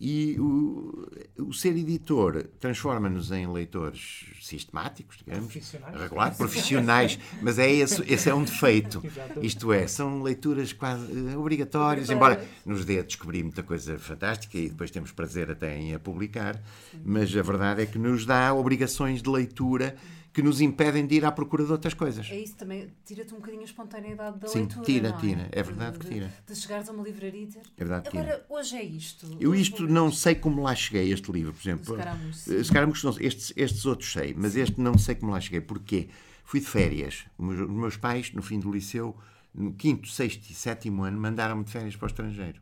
E 0.00 0.38
o, 0.38 1.08
o 1.38 1.52
ser 1.52 1.76
editor 1.76 2.44
transforma-nos 2.60 3.32
em 3.32 3.50
leitores 3.52 4.26
sistemáticos, 4.40 5.18
digamos, 5.18 5.52
profissionais, 5.52 6.00
regular, 6.00 6.36
profissionais, 6.36 7.18
mas 7.42 7.58
é 7.58 7.68
esse, 7.70 8.02
esse 8.06 8.30
é 8.30 8.34
um 8.34 8.44
defeito. 8.44 9.02
Isto 9.42 9.72
é, 9.72 9.88
são 9.88 10.22
leituras 10.22 10.72
quase 10.72 11.04
eh, 11.04 11.36
obrigatórias, 11.36 12.10
embora 12.10 12.46
nos 12.64 12.84
dê 12.84 13.00
a 13.00 13.02
descobrir 13.02 13.42
muita 13.42 13.62
coisa 13.64 13.98
fantástica 13.98 14.56
e 14.56 14.68
depois 14.68 14.90
temos 14.90 15.10
prazer 15.10 15.50
até 15.50 15.76
em 15.76 15.94
a 15.94 15.98
publicar, 15.98 16.62
mas 17.04 17.36
a 17.36 17.42
verdade 17.42 17.82
é 17.82 17.86
que 17.86 17.98
nos 17.98 18.24
dá 18.24 18.54
obrigações 18.54 19.20
de 19.20 19.28
leitura 19.28 19.96
que 20.38 20.42
nos 20.42 20.60
impedem 20.60 21.04
de 21.04 21.16
ir 21.16 21.24
à 21.24 21.32
procura 21.32 21.64
de 21.64 21.72
outras 21.72 21.94
coisas. 21.94 22.30
É 22.30 22.38
isso 22.38 22.54
também, 22.54 22.94
tira-te 23.04 23.34
um 23.34 23.38
bocadinho 23.38 23.62
a 23.62 23.64
espontaneidade 23.64 24.38
da 24.38 24.46
Sim, 24.46 24.60
leitura. 24.60 24.84
Tira, 24.84 25.08
é? 25.08 25.12
tira, 25.14 25.48
é 25.50 25.62
verdade 25.64 25.92
de, 25.94 25.98
que 25.98 26.14
tira. 26.14 26.32
De, 26.46 26.54
de 26.54 26.60
chegares 26.60 26.88
a 26.88 26.92
uma 26.92 27.02
livraria 27.02 27.42
e 27.42 27.46
dizer. 27.46 27.62
É 27.76 27.84
verdade 27.84 28.08
Agora, 28.08 28.24
tira. 28.24 28.46
hoje 28.48 28.76
é 28.76 28.84
isto. 28.84 29.36
Eu 29.40 29.52
isto 29.52 29.88
não 29.88 30.12
sei 30.12 30.36
como 30.36 30.62
lá 30.62 30.76
cheguei, 30.76 31.12
este 31.12 31.32
livro, 31.32 31.52
por 31.52 31.60
exemplo. 31.60 31.96
Se 32.32 32.72
calhar 32.72 32.88
estes, 33.18 33.52
estes 33.56 33.84
outros 33.84 34.12
sei, 34.12 34.32
mas 34.38 34.54
este 34.54 34.80
não 34.80 34.96
sei 34.96 35.16
como 35.16 35.32
lá 35.32 35.40
cheguei. 35.40 35.60
Porquê? 35.60 36.08
Fui 36.44 36.60
de 36.60 36.66
férias. 36.66 37.24
Os 37.36 37.68
meus 37.68 37.96
pais, 37.96 38.32
no 38.32 38.40
fim 38.40 38.60
do 38.60 38.70
liceu, 38.70 39.16
no 39.52 39.72
quinto, 39.72 40.06
sexto 40.06 40.48
e 40.48 40.54
sétimo 40.54 41.02
ano, 41.02 41.18
mandaram-me 41.18 41.64
de 41.64 41.72
férias 41.72 41.96
para 41.96 42.06
o 42.06 42.10
estrangeiro. 42.10 42.60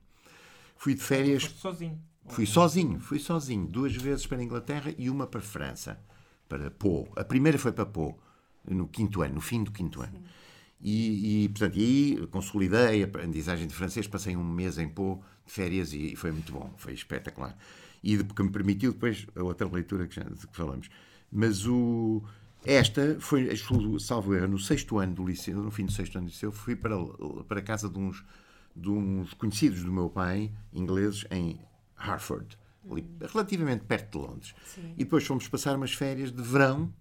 Fui 0.78 0.94
de 0.94 1.02
férias. 1.02 1.42
sozinho. 1.42 2.00
Fui 2.26 2.46
sozinho, 2.46 3.00
fui 3.00 3.18
sozinho. 3.18 3.66
Duas 3.66 3.94
vezes 3.94 4.26
para 4.26 4.38
a 4.38 4.42
Inglaterra 4.42 4.94
e 4.96 5.10
uma 5.10 5.26
para 5.26 5.40
a 5.40 5.42
França. 5.42 6.00
Para 6.48 6.70
Pau. 6.70 7.08
A 7.16 7.24
primeira 7.24 7.58
foi 7.58 7.72
para 7.72 7.86
Pau 7.86 8.18
no 8.68 8.88
quinto 8.88 9.22
ano, 9.22 9.34
no 9.34 9.40
fim 9.40 9.62
do 9.62 9.70
quinto 9.70 10.00
ano. 10.02 10.20
E, 10.80 11.44
e, 11.44 11.48
portanto, 11.48 11.78
aí 11.78 12.26
consolidei 12.30 13.02
a 13.02 13.06
aprendizagem 13.06 13.66
de 13.66 13.74
francês, 13.74 14.06
passei 14.06 14.36
um 14.36 14.44
mês 14.44 14.78
em 14.78 14.88
Pô 14.88 15.20
de 15.44 15.52
férias 15.52 15.92
e, 15.92 16.12
e 16.12 16.16
foi 16.16 16.32
muito 16.32 16.52
bom, 16.52 16.72
foi 16.76 16.92
espetacular. 16.92 17.56
E 18.02 18.22
que 18.22 18.42
me 18.42 18.50
permitiu 18.50 18.92
depois 18.92 19.26
a 19.34 19.42
outra 19.42 19.66
leitura 19.68 20.06
que, 20.06 20.14
já, 20.14 20.22
de 20.22 20.46
que 20.46 20.56
falamos. 20.56 20.88
Mas 21.32 21.66
o, 21.66 22.22
esta 22.64 23.16
foi, 23.20 23.48
salvo 23.98 24.34
erro, 24.34 24.48
no 24.48 24.58
sexto 24.58 24.98
ano 24.98 25.14
do 25.14 25.26
liceu, 25.26 25.56
no 25.56 25.70
fim 25.70 25.86
do 25.86 25.92
sexto 25.92 26.16
ano 26.16 26.26
do 26.26 26.30
liceu, 26.30 26.52
fui 26.52 26.76
para, 26.76 26.96
para 27.48 27.60
a 27.60 27.62
casa 27.62 27.88
de 27.88 27.98
uns, 27.98 28.24
de 28.74 28.90
uns 28.90 29.32
conhecidos 29.34 29.82
do 29.82 29.92
meu 29.92 30.10
pai, 30.10 30.52
ingleses, 30.72 31.24
em 31.30 31.58
Hartford, 31.96 32.58
ali, 32.90 33.06
relativamente 33.20 33.84
perto 33.84 34.18
de 34.18 34.26
Londres. 34.26 34.54
Sim. 34.66 34.94
E 34.96 35.04
depois 35.04 35.26
fomos 35.26 35.48
passar 35.48 35.76
umas 35.76 35.92
férias 35.92 36.32
de 36.32 36.42
verão 36.42 36.92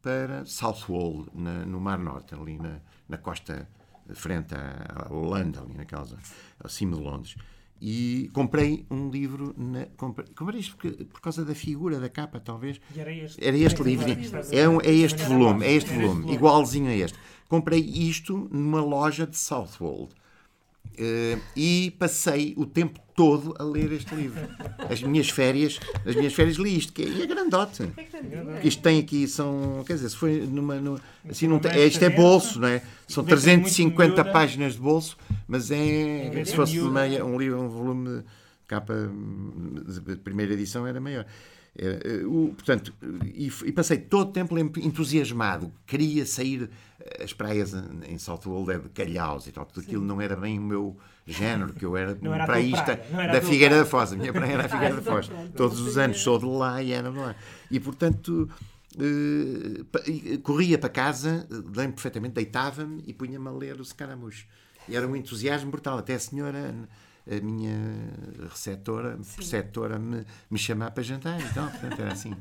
para 0.00 0.44
Southwold, 0.44 1.30
na, 1.34 1.64
no 1.64 1.80
Mar 1.80 1.98
Norte, 1.98 2.34
ali 2.34 2.58
na, 2.58 2.80
na 3.08 3.18
costa 3.18 3.68
frente 4.14 4.54
à 4.54 5.08
Holanda, 5.10 5.60
ali 5.60 5.74
naquela 5.74 6.04
zona, 6.04 6.22
acima 6.62 6.96
de 6.96 7.02
Londres. 7.02 7.36
E 7.84 8.30
comprei 8.32 8.86
um 8.88 9.10
livro. 9.10 9.52
Na, 9.56 9.86
comprei, 9.96 10.28
comprei 10.36 10.60
isto 10.60 10.76
porque, 10.76 11.04
por 11.04 11.20
causa 11.20 11.44
da 11.44 11.52
figura, 11.54 11.98
da 11.98 12.08
capa, 12.08 12.38
talvez. 12.38 12.80
E 12.94 13.00
era 13.00 13.12
este, 13.12 13.44
era 13.44 13.56
este 13.58 13.82
livro. 13.82 14.06
É, 14.52 14.68
um, 14.68 14.80
é 14.80 14.92
este 14.92 15.22
volume, 15.24 15.64
é 15.64 15.72
este 15.72 15.92
volume, 15.92 16.32
igualzinho 16.32 16.88
a 16.88 16.94
este. 16.94 17.18
Comprei 17.48 17.80
isto 17.80 18.48
numa 18.52 18.80
loja 18.80 19.26
de 19.26 19.36
Southwold. 19.36 20.14
Uh, 20.92 21.40
e 21.56 21.94
passei 21.98 22.54
o 22.56 22.66
tempo 22.66 23.00
todo 23.14 23.54
a 23.58 23.64
ler 23.64 23.92
este 23.92 24.14
livro. 24.14 24.40
As 24.90 25.02
minhas 25.02 25.28
férias, 25.30 25.78
as 26.06 26.14
minhas 26.14 26.32
férias 26.32 26.56
li 26.56 26.76
isto, 26.76 26.92
que 26.92 27.02
é, 27.02 27.22
é 27.22 27.26
grandote. 27.26 27.82
É 27.82 28.66
isto 28.66 28.82
tem 28.82 29.00
aqui, 29.00 29.26
são, 29.26 29.82
quer 29.86 29.94
dizer, 29.94 30.10
se 30.10 30.16
foi 30.16 30.40
numa, 30.40 30.76
numa 30.76 31.00
assim, 31.28 31.46
não 31.46 31.58
tem, 31.58 31.72
é, 31.72 31.86
isto 31.86 32.04
é 32.04 32.10
bolso, 32.10 32.60
não 32.60 32.68
é? 32.68 32.82
São 33.08 33.24
350 33.24 34.24
páginas 34.26 34.74
de 34.74 34.80
bolso, 34.80 35.16
mas 35.46 35.70
é, 35.70 36.40
é 36.40 36.44
se 36.44 36.54
fosse 36.54 36.78
meia, 36.80 37.24
um 37.24 37.38
livro, 37.38 37.60
um 37.60 37.68
volume 37.68 38.22
capa 38.66 38.94
de 40.06 40.16
primeira 40.16 40.52
edição 40.54 40.86
era 40.86 41.00
maior. 41.00 41.26
É, 41.74 42.22
o, 42.26 42.52
portanto, 42.54 42.92
e, 43.24 43.50
e, 43.64 43.72
passei 43.72 43.96
todo 43.96 44.28
o 44.28 44.32
tempo 44.32 44.58
entusiasmado, 44.58 45.72
queria 45.86 46.26
sair 46.26 46.68
as 47.22 47.32
praias 47.32 47.72
em 48.06 48.18
Southwold 48.18 48.70
é 48.72 48.78
de 48.78 48.88
Calhaus 48.90 49.46
e 49.46 49.52
tal, 49.52 49.64
tudo 49.64 49.82
aquilo 49.82 50.04
não 50.04 50.20
era 50.20 50.36
bem 50.36 50.58
o 50.58 50.62
meu 50.62 50.96
género, 51.26 51.72
que 51.72 51.84
eu 51.84 51.96
era, 51.96 52.16
não 52.20 52.34
era 52.34 52.44
praísta 52.44 53.00
da 53.10 53.40
Figueira 53.40 53.78
da 53.78 53.84
Foz, 53.86 54.12
a 54.12 54.16
minha 54.16 54.32
praia 54.32 54.52
era 54.52 54.66
a 54.66 54.68
Figueira 54.68 54.96
da 54.96 55.02
Foz, 55.10 55.30
todos 55.56 55.80
os 55.80 55.96
anos 55.96 56.20
sou 56.20 56.38
de 56.38 56.44
lá 56.44 56.82
e 56.82 56.92
era 56.92 57.10
de 57.10 57.18
lá. 57.18 57.34
E 57.70 57.80
portanto, 57.80 58.48
eh, 58.98 60.36
corria 60.42 60.78
para 60.78 60.90
casa, 60.90 61.46
lembro 61.50 61.94
perfeitamente, 61.94 62.34
deitava-me 62.34 63.02
e 63.06 63.12
punha-me 63.12 63.48
a 63.48 63.52
ler 63.52 63.80
o 63.80 63.84
Scaramouche. 63.84 64.46
E 64.88 64.96
era 64.96 65.06
um 65.06 65.16
entusiasmo 65.16 65.70
brutal, 65.70 65.98
até 65.98 66.14
a 66.14 66.18
senhora 66.18 66.74
a 67.30 67.40
minha 67.40 67.76
receptora, 68.50 69.18
preceptora 69.34 69.98
me, 69.98 70.24
me 70.50 70.58
chamar 70.58 70.90
para 70.90 71.02
jantar. 71.02 71.40
Então, 71.40 71.68
portanto, 71.68 72.00
era 72.00 72.12
assim. 72.12 72.34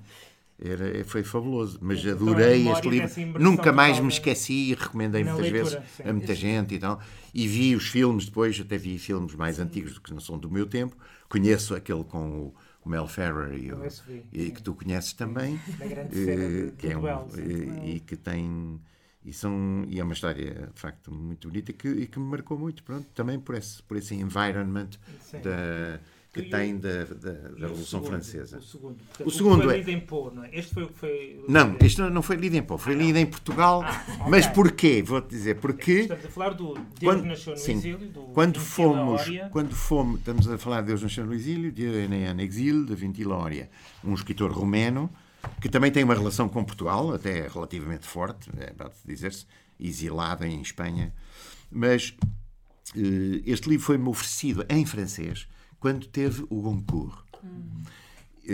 Era, 0.63 1.03
foi 1.05 1.23
fabuloso, 1.23 1.79
mas 1.81 2.00
então, 2.00 2.13
adorei 2.13 2.67
este 2.69 2.88
livro. 2.88 3.39
Nunca 3.39 3.71
mais 3.71 4.00
me 4.00 4.09
esqueci 4.09 4.69
e 4.69 4.75
recomendei 4.75 5.23
muitas 5.23 5.41
leitura, 5.41 5.63
vezes 5.63 5.95
sim. 5.97 6.03
a 6.03 6.13
muita 6.13 6.35
gente 6.35 6.75
e 6.75 6.79
tal. 6.79 7.01
E 7.33 7.47
vi 7.47 7.75
os 7.75 7.88
filmes 7.88 8.25
depois, 8.25 8.59
até 8.59 8.77
vi 8.77 9.00
filmes 9.00 9.33
mais 9.33 9.55
sim. 9.55 9.63
antigos 9.63 9.97
que 9.97 10.13
não 10.13 10.19
são 10.19 10.38
do 10.38 10.51
meu 10.51 10.67
tempo. 10.67 10.95
Conheço 11.27 11.73
aquele 11.73 12.03
com 12.03 12.53
o, 12.85 12.89
Mel 12.89 13.07
Ferrer 13.07 13.53
e, 13.53 13.71
o, 13.71 13.88
e 14.31 14.51
que 14.51 14.61
tu 14.61 14.75
conheces 14.75 15.13
também, 15.13 15.59
eh, 15.79 16.71
que 16.77 16.88
é 16.88 16.97
um, 16.97 17.05
e, 17.38 17.95
e 17.95 18.00
que 18.00 18.15
tem 18.15 18.79
e, 19.24 19.32
são, 19.32 19.86
e 19.88 20.00
é 20.00 20.04
uma 20.04 20.13
história, 20.13 20.70
de 20.74 20.80
facto, 20.80 21.12
muito 21.12 21.48
bonita 21.48 21.72
que, 21.74 21.88
e 21.88 22.08
que 22.08 22.20
me 22.20 22.25
marcou 22.25 22.58
muito, 22.58 22.84
pronto, 22.84 23.08
também 23.13 23.40
por 23.40 23.56
esse, 23.56 23.82
por 23.84 23.98
esse 23.98 24.16
environment 24.16 24.90
da, 25.44 26.00
que 26.34 26.44
tem 26.44 26.78
da, 26.78 27.04
da, 27.04 27.32
da 27.32 27.68
Revolução 27.68 28.00
segundo, 28.00 28.08
Francesa. 28.08 28.58
O 28.58 28.62
segundo, 28.62 28.96
portanto, 28.96 29.28
o 29.28 29.32
segundo 29.32 29.63
foi 29.63 29.74
é... 29.74 29.78
lido 29.78 29.92
em 29.92 30.00
Pô, 30.00 30.32
não 30.32 30.44
é? 30.44 30.50
Este 30.58 30.74
foi 30.74 30.84
o 30.84 30.88
que 30.88 30.98
foi... 30.98 31.46
Não, 31.48 31.75
este 31.82 32.01
não 32.01 32.22
foi 32.22 32.36
lido 32.38 32.56
em 32.56 32.63
Pô, 32.63 32.78
foi 32.78 32.94
ah, 32.94 32.98
lido 32.98 33.18
em 33.20 33.25
Portugal. 33.25 33.84
Ah, 33.84 34.04
okay. 34.16 34.25
Mas 34.30 34.48
porquê? 34.48 35.04
Vou-te 35.04 35.30
dizer, 35.30 35.58
porque... 35.58 35.92
Estamos 35.92 36.25
a 36.25 36.30
falar 36.30 36.54
do 36.54 36.74
Deus 36.74 36.88
quando, 37.04 37.25
nasceu 37.25 37.54
no 37.54 37.60
sim, 37.60 37.74
exílio, 37.74 38.10
do 38.10 38.22
quando 38.34 38.60
fomos, 38.60 39.22
quando 39.51 39.75
fomos, 39.75 40.20
estamos 40.20 40.50
a 40.50 40.58
falar 40.58 40.82
de 40.82 40.88
Deus 40.88 41.04
nasceu 41.04 41.25
no 41.25 41.34
exílio, 41.34 41.72
de 41.72 41.84
en 41.84 42.40
exílio, 42.40 42.86
de 42.86 42.96
Vintilória, 42.96 43.70
um 44.04 44.13
escritor 44.13 44.51
romeno, 44.51 45.12
que 45.62 45.69
também 45.69 45.91
tem 45.91 46.03
uma 46.03 46.15
relação 46.15 46.50
com 46.50 46.63
Portugal, 46.63 47.13
até 47.13 47.48
relativamente 47.48 48.07
forte, 48.07 48.50
é 48.57 48.71
para 48.71 48.91
dizer-se, 49.05 49.45
exilada 49.79 50.48
em 50.48 50.62
Espanha. 50.62 51.13
Mas 51.69 52.15
uh, 52.95 53.41
este 53.45 53.69
livro 53.69 53.86
foi-me 53.86 54.07
oferecido 54.07 54.65
em 54.69 54.86
francês 54.86 55.48
quando 55.79 56.07
teve 56.07 56.45
o 56.50 56.62
Goncourt. 56.62 57.25
Hum. 57.43 57.83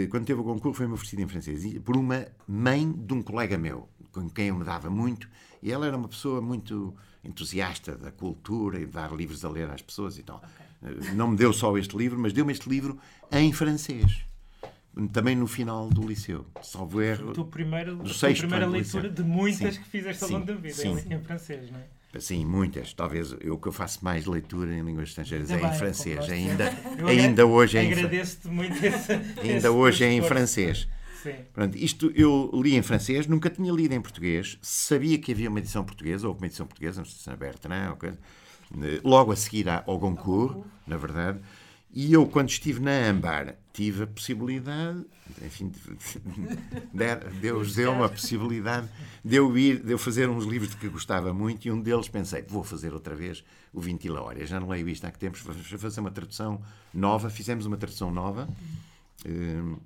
Quando 0.09 0.25
teve 0.25 0.39
o 0.39 0.43
Goncourt 0.43 0.75
foi-me 0.75 0.93
oferecido 0.93 1.21
em 1.21 1.27
francês 1.27 1.79
por 1.79 1.95
uma 1.95 2.27
mãe 2.47 2.91
de 2.91 3.13
um 3.13 3.23
colega 3.23 3.57
meu, 3.57 3.87
com 4.11 4.29
quem 4.29 4.47
eu 4.47 4.55
me 4.55 4.63
dava 4.63 4.89
muito, 4.89 5.29
e 5.63 5.71
ela 5.71 5.87
era 5.87 5.97
uma 5.97 6.09
pessoa 6.09 6.41
muito 6.41 6.93
entusiasta 7.23 7.97
da 7.97 8.11
cultura 8.11 8.79
e 8.79 8.85
de 8.85 8.91
dar 8.91 9.13
livros 9.13 9.43
a 9.45 9.49
ler 9.49 9.69
às 9.69 9.81
pessoas 9.81 10.17
e 10.17 10.23
tal. 10.23 10.43
Okay. 10.81 11.13
Não 11.13 11.29
me 11.29 11.37
deu 11.37 11.53
só 11.53 11.75
este 11.77 11.97
livro, 11.97 12.19
mas 12.19 12.33
deu-me 12.33 12.51
este 12.51 12.69
livro 12.69 12.99
em 13.31 13.51
francês 13.53 14.26
também 15.11 15.35
no 15.35 15.47
final 15.47 15.89
do 15.89 16.07
liceu, 16.07 16.45
salvo 16.61 17.01
erro. 17.01 17.31
A 17.39 17.45
primeira, 17.45 17.93
do 17.93 18.09
a 18.09 18.33
primeira 18.33 18.67
leitura 18.67 19.09
de 19.09 19.23
muitas 19.23 19.75
sim, 19.75 19.81
que 19.81 19.87
fizeste 19.89 20.23
ao 20.23 20.29
longo 20.31 20.45
da 20.45 20.53
vida, 20.53 20.73
sim. 20.73 20.97
em, 21.09 21.19
francês, 21.21 21.69
não 21.71 21.79
é? 21.79 22.19
Sim, 22.19 22.45
muitas. 22.45 22.93
Talvez 22.93 23.35
eu 23.41 23.57
que 23.57 23.67
eu 23.67 23.71
faço 23.71 24.03
mais 24.03 24.25
leitura 24.25 24.73
em 24.73 24.81
línguas 24.81 25.09
estrangeiras 25.09 25.51
é, 25.51 25.59
em 25.59 25.73
francês. 25.73 26.29
Ainda, 26.29 26.73
ainda 27.05 27.45
hoje 27.45 27.77
é 27.77 27.83
em 27.83 27.91
Agradeço-te 27.91 28.47
muito 28.47 28.83
esse, 28.83 29.11
Ainda 29.41 29.57
esse 29.57 29.67
hoje 29.67 30.03
é 30.03 30.11
em 30.11 30.21
francês. 30.21 30.87
Sim. 31.21 31.35
Pronto, 31.53 31.77
isto 31.77 32.11
eu 32.15 32.49
li 32.53 32.75
em 32.75 32.81
francês, 32.81 33.27
nunca 33.27 33.49
tinha 33.49 33.71
lido 33.71 33.93
em 33.93 34.01
português. 34.01 34.57
Sabia 34.61 35.17
que 35.17 35.31
havia 35.31 35.49
uma 35.49 35.59
edição 35.59 35.83
portuguesa, 35.83 36.27
ou 36.27 36.35
uma 36.35 36.45
edição 36.45 36.65
portuguesa, 36.65 37.01
não 37.01 37.05
sei 37.05 37.19
se 37.19 37.29
na 37.29 37.35
Bertrand, 37.35 37.89
ou 37.91 37.95
coisa. 37.97 38.17
logo 39.03 39.31
a 39.31 39.35
seguir 39.35 39.67
ao 39.69 39.99
Goncourt, 39.99 40.63
na 40.85 40.97
verdade. 40.97 41.39
E 41.99 42.13
eu, 42.13 42.27
quando 42.27 42.49
estive 42.49 42.79
na 42.79 43.09
Ambar, 43.09 43.55
tive 43.73 44.03
a 44.03 44.07
possibilidade, 44.07 45.03
enfim, 45.43 45.71
Deus 47.41 47.73
deu 47.73 47.91
uma 47.91 48.07
possibilidade 48.07 48.87
de 49.25 49.35
eu 49.35 49.57
ir, 49.57 49.81
de 49.81 49.93
eu 49.93 49.97
fazer 49.97 50.29
uns 50.29 50.45
livros 50.45 50.69
de 50.69 50.77
que 50.77 50.87
gostava 50.89 51.33
muito 51.33 51.67
e 51.67 51.71
um 51.71 51.81
deles 51.81 52.07
pensei, 52.07 52.43
vou 52.43 52.63
fazer 52.63 52.93
outra 52.93 53.15
vez 53.15 53.43
o 53.73 53.81
Vintila 53.81 54.21
Hora. 54.21 54.45
Já 54.45 54.59
não 54.59 54.69
leio 54.69 54.87
isto 54.87 55.05
há 55.05 55.11
que 55.11 55.17
tempos, 55.17 55.41
vou 55.41 55.55
fazer 55.55 55.99
uma 55.99 56.11
tradução 56.11 56.61
nova, 56.93 57.31
fizemos 57.31 57.65
uma 57.65 57.77
tradução 57.77 58.11
nova 58.11 58.47
um, 59.25 59.77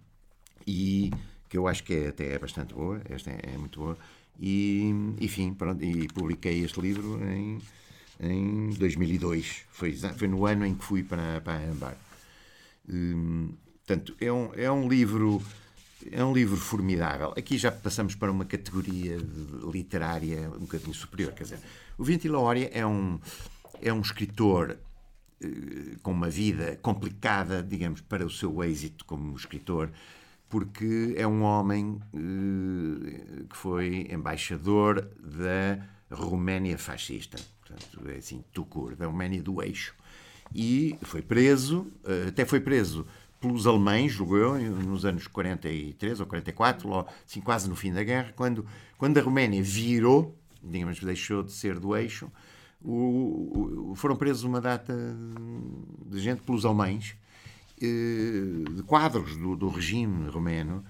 e 0.68 1.12
que 1.48 1.58
eu 1.58 1.66
acho 1.66 1.82
que 1.82 1.94
é, 1.94 2.08
até 2.10 2.34
é 2.34 2.38
bastante 2.38 2.74
boa, 2.74 3.02
esta 3.10 3.32
é, 3.32 3.54
é 3.54 3.58
muito 3.58 3.80
boa, 3.80 3.98
e 4.38 4.94
enfim, 5.22 5.54
pronto, 5.54 5.82
e 5.82 6.10
publiquei 6.10 6.62
este 6.62 6.82
livro 6.82 7.24
em 7.24 7.62
em 8.22 8.70
2002. 8.70 9.64
Foi, 9.72 9.94
foi 9.94 10.28
no 10.28 10.46
ano 10.46 10.66
em 10.66 10.76
que 10.76 10.86
fui 10.86 11.04
para, 11.04 11.42
para 11.42 11.54
a 11.54 11.72
Ambar. 11.72 11.98
Hum, 12.88 13.54
portanto, 13.86 14.16
é 14.22 14.32
um, 14.32 14.50
é 14.56 14.72
um 14.72 14.88
livro. 14.88 15.42
É 16.12 16.24
um 16.24 16.34
livro 16.34 16.58
formidável. 16.58 17.32
Aqui 17.38 17.60
já 17.60 17.72
passamos 17.72 18.16
para 18.16 18.32
uma 18.32 18.44
categoria 18.44 19.18
literária 19.72 20.50
um 20.50 20.62
bocadinho 20.62 20.96
superior. 20.96 21.32
Quer 21.32 21.44
dizer, 21.44 21.60
o 21.96 22.04
Ventilaória 22.04 22.72
é 22.74 22.84
um, 22.84 23.20
é 23.80 23.94
um 23.94 24.02
escritor 24.02 24.80
eh, 25.40 25.96
com 26.02 26.12
uma 26.12 26.28
vida 26.28 26.80
complicada, 26.82 27.62
digamos, 27.62 28.02
para 28.02 28.26
o 28.26 28.32
seu 28.32 28.64
êxito 28.64 29.06
como 29.06 29.36
escritor, 29.36 29.92
porque 30.50 31.14
é 31.16 31.28
um 31.28 31.44
homem 31.44 32.00
eh, 32.16 33.44
que 33.48 33.56
foi 33.56 34.08
embaixador 34.10 35.08
da 35.20 35.86
Roménia 36.16 36.78
fascista 36.78 37.38
portanto, 37.72 38.10
é 38.10 38.18
assim, 38.18 38.44
Tucur, 38.54 38.96
da 38.96 39.06
Roménia 39.06 39.42
do 39.42 39.62
Eixo. 39.62 39.96
E 40.54 40.98
foi 41.02 41.22
preso, 41.22 41.88
eh, 42.06 42.28
até 42.28 42.46
foi 42.46 42.60
preso 42.60 43.06
pelos 43.40 43.66
alemães, 43.66 44.12
julgo 44.12 44.38
eu, 44.38 44.60
nos 44.60 45.06
anos 45.06 45.28
43 45.28 46.20
ou 46.20 46.26
44, 46.26 47.08
assim, 47.26 47.42
quase 47.42 47.70
no 47.70 47.76
fim 47.76 47.92
da 47.92 48.04
guerra, 48.04 48.34
quando, 48.36 48.66
quando 48.98 49.18
a 49.18 49.22
Roménia 49.22 49.64
virou, 49.64 50.38
digamos, 50.62 51.00
deixou 51.00 51.42
de 51.42 51.52
ser 51.52 51.80
do 51.80 51.96
eixo, 51.96 52.30
o, 52.84 53.92
o, 53.92 53.96
foram 53.96 54.16
presos 54.16 54.44
uma 54.44 54.60
data 54.60 54.96
de 56.06 56.20
gente 56.20 56.42
pelos 56.42 56.66
alemães, 56.66 57.16
eh, 57.82 58.70
de 58.76 58.84
quadros 58.84 59.38
do, 59.38 59.56
do 59.56 59.70
regime 59.70 60.30
romeno, 60.30 60.84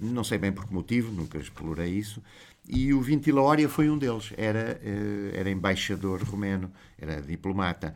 não 0.00 0.22
sei 0.22 0.38
bem 0.38 0.52
por 0.52 0.66
que 0.66 0.72
motivo, 0.72 1.12
nunca 1.12 1.38
explorei 1.38 1.90
isso, 1.90 2.22
e 2.68 2.92
o 2.92 3.00
Vintilória 3.00 3.66
foi 3.66 3.88
um 3.88 3.96
deles, 3.96 4.30
era, 4.36 4.78
eh, 4.84 5.32
era 5.32 5.50
embaixador 5.50 6.22
romeno, 6.22 6.70
era 6.98 7.22
diplomata. 7.22 7.94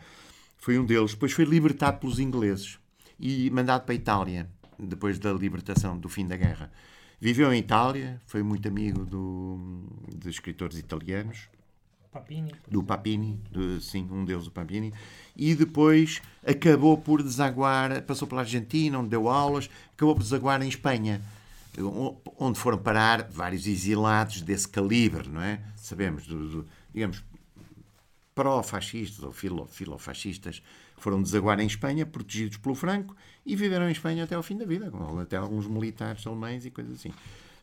Foi 0.56 0.78
um 0.78 0.86
deles. 0.86 1.12
Depois 1.12 1.32
foi 1.32 1.44
libertado 1.44 1.98
pelos 1.98 2.18
ingleses 2.18 2.78
e 3.20 3.50
mandado 3.50 3.84
para 3.84 3.92
a 3.92 3.96
Itália, 3.96 4.48
depois 4.78 5.18
da 5.18 5.30
libertação, 5.30 5.98
do 5.98 6.08
fim 6.08 6.26
da 6.26 6.36
guerra. 6.36 6.72
Viveu 7.20 7.52
em 7.52 7.58
Itália, 7.58 8.20
foi 8.24 8.42
muito 8.42 8.66
amigo 8.66 9.04
do, 9.04 9.84
de 10.16 10.30
escritores 10.30 10.78
italianos. 10.78 11.50
Papini. 12.10 12.54
Do 12.66 12.82
Papini, 12.82 13.40
do, 13.50 13.80
sim, 13.80 14.08
um 14.10 14.24
deles, 14.24 14.46
o 14.46 14.50
Papini. 14.50 14.92
E 15.36 15.54
depois 15.54 16.22
acabou 16.46 16.96
por 16.96 17.22
desaguar, 17.22 18.02
passou 18.02 18.26
pela 18.26 18.40
Argentina, 18.40 18.98
onde 18.98 19.10
deu 19.10 19.28
aulas, 19.28 19.68
acabou 19.94 20.14
por 20.14 20.22
desaguar 20.22 20.62
em 20.62 20.68
Espanha 20.68 21.20
onde 22.38 22.58
foram 22.58 22.78
parar 22.78 23.28
vários 23.30 23.66
exilados 23.66 24.42
desse 24.42 24.68
calibre, 24.68 25.28
não 25.28 25.40
é? 25.40 25.60
Sabemos, 25.76 26.26
do, 26.26 26.48
do, 26.48 26.68
digamos, 26.92 27.24
pró-fascistas 28.34 29.22
ou 29.22 29.32
filo, 29.32 29.66
filofascistas 29.66 30.62
foram 30.96 31.22
desaguar 31.22 31.58
em 31.60 31.66
Espanha, 31.66 32.06
protegidos 32.06 32.58
pelo 32.58 32.74
Franco, 32.74 33.16
e 33.44 33.56
viveram 33.56 33.88
em 33.88 33.92
Espanha 33.92 34.24
até 34.24 34.34
ao 34.34 34.42
fim 34.42 34.56
da 34.56 34.64
vida, 34.64 34.90
com 34.90 35.18
até 35.18 35.36
alguns 35.36 35.66
militares 35.66 36.26
alemães 36.26 36.64
e 36.64 36.70
coisas 36.70 36.94
assim. 36.94 37.12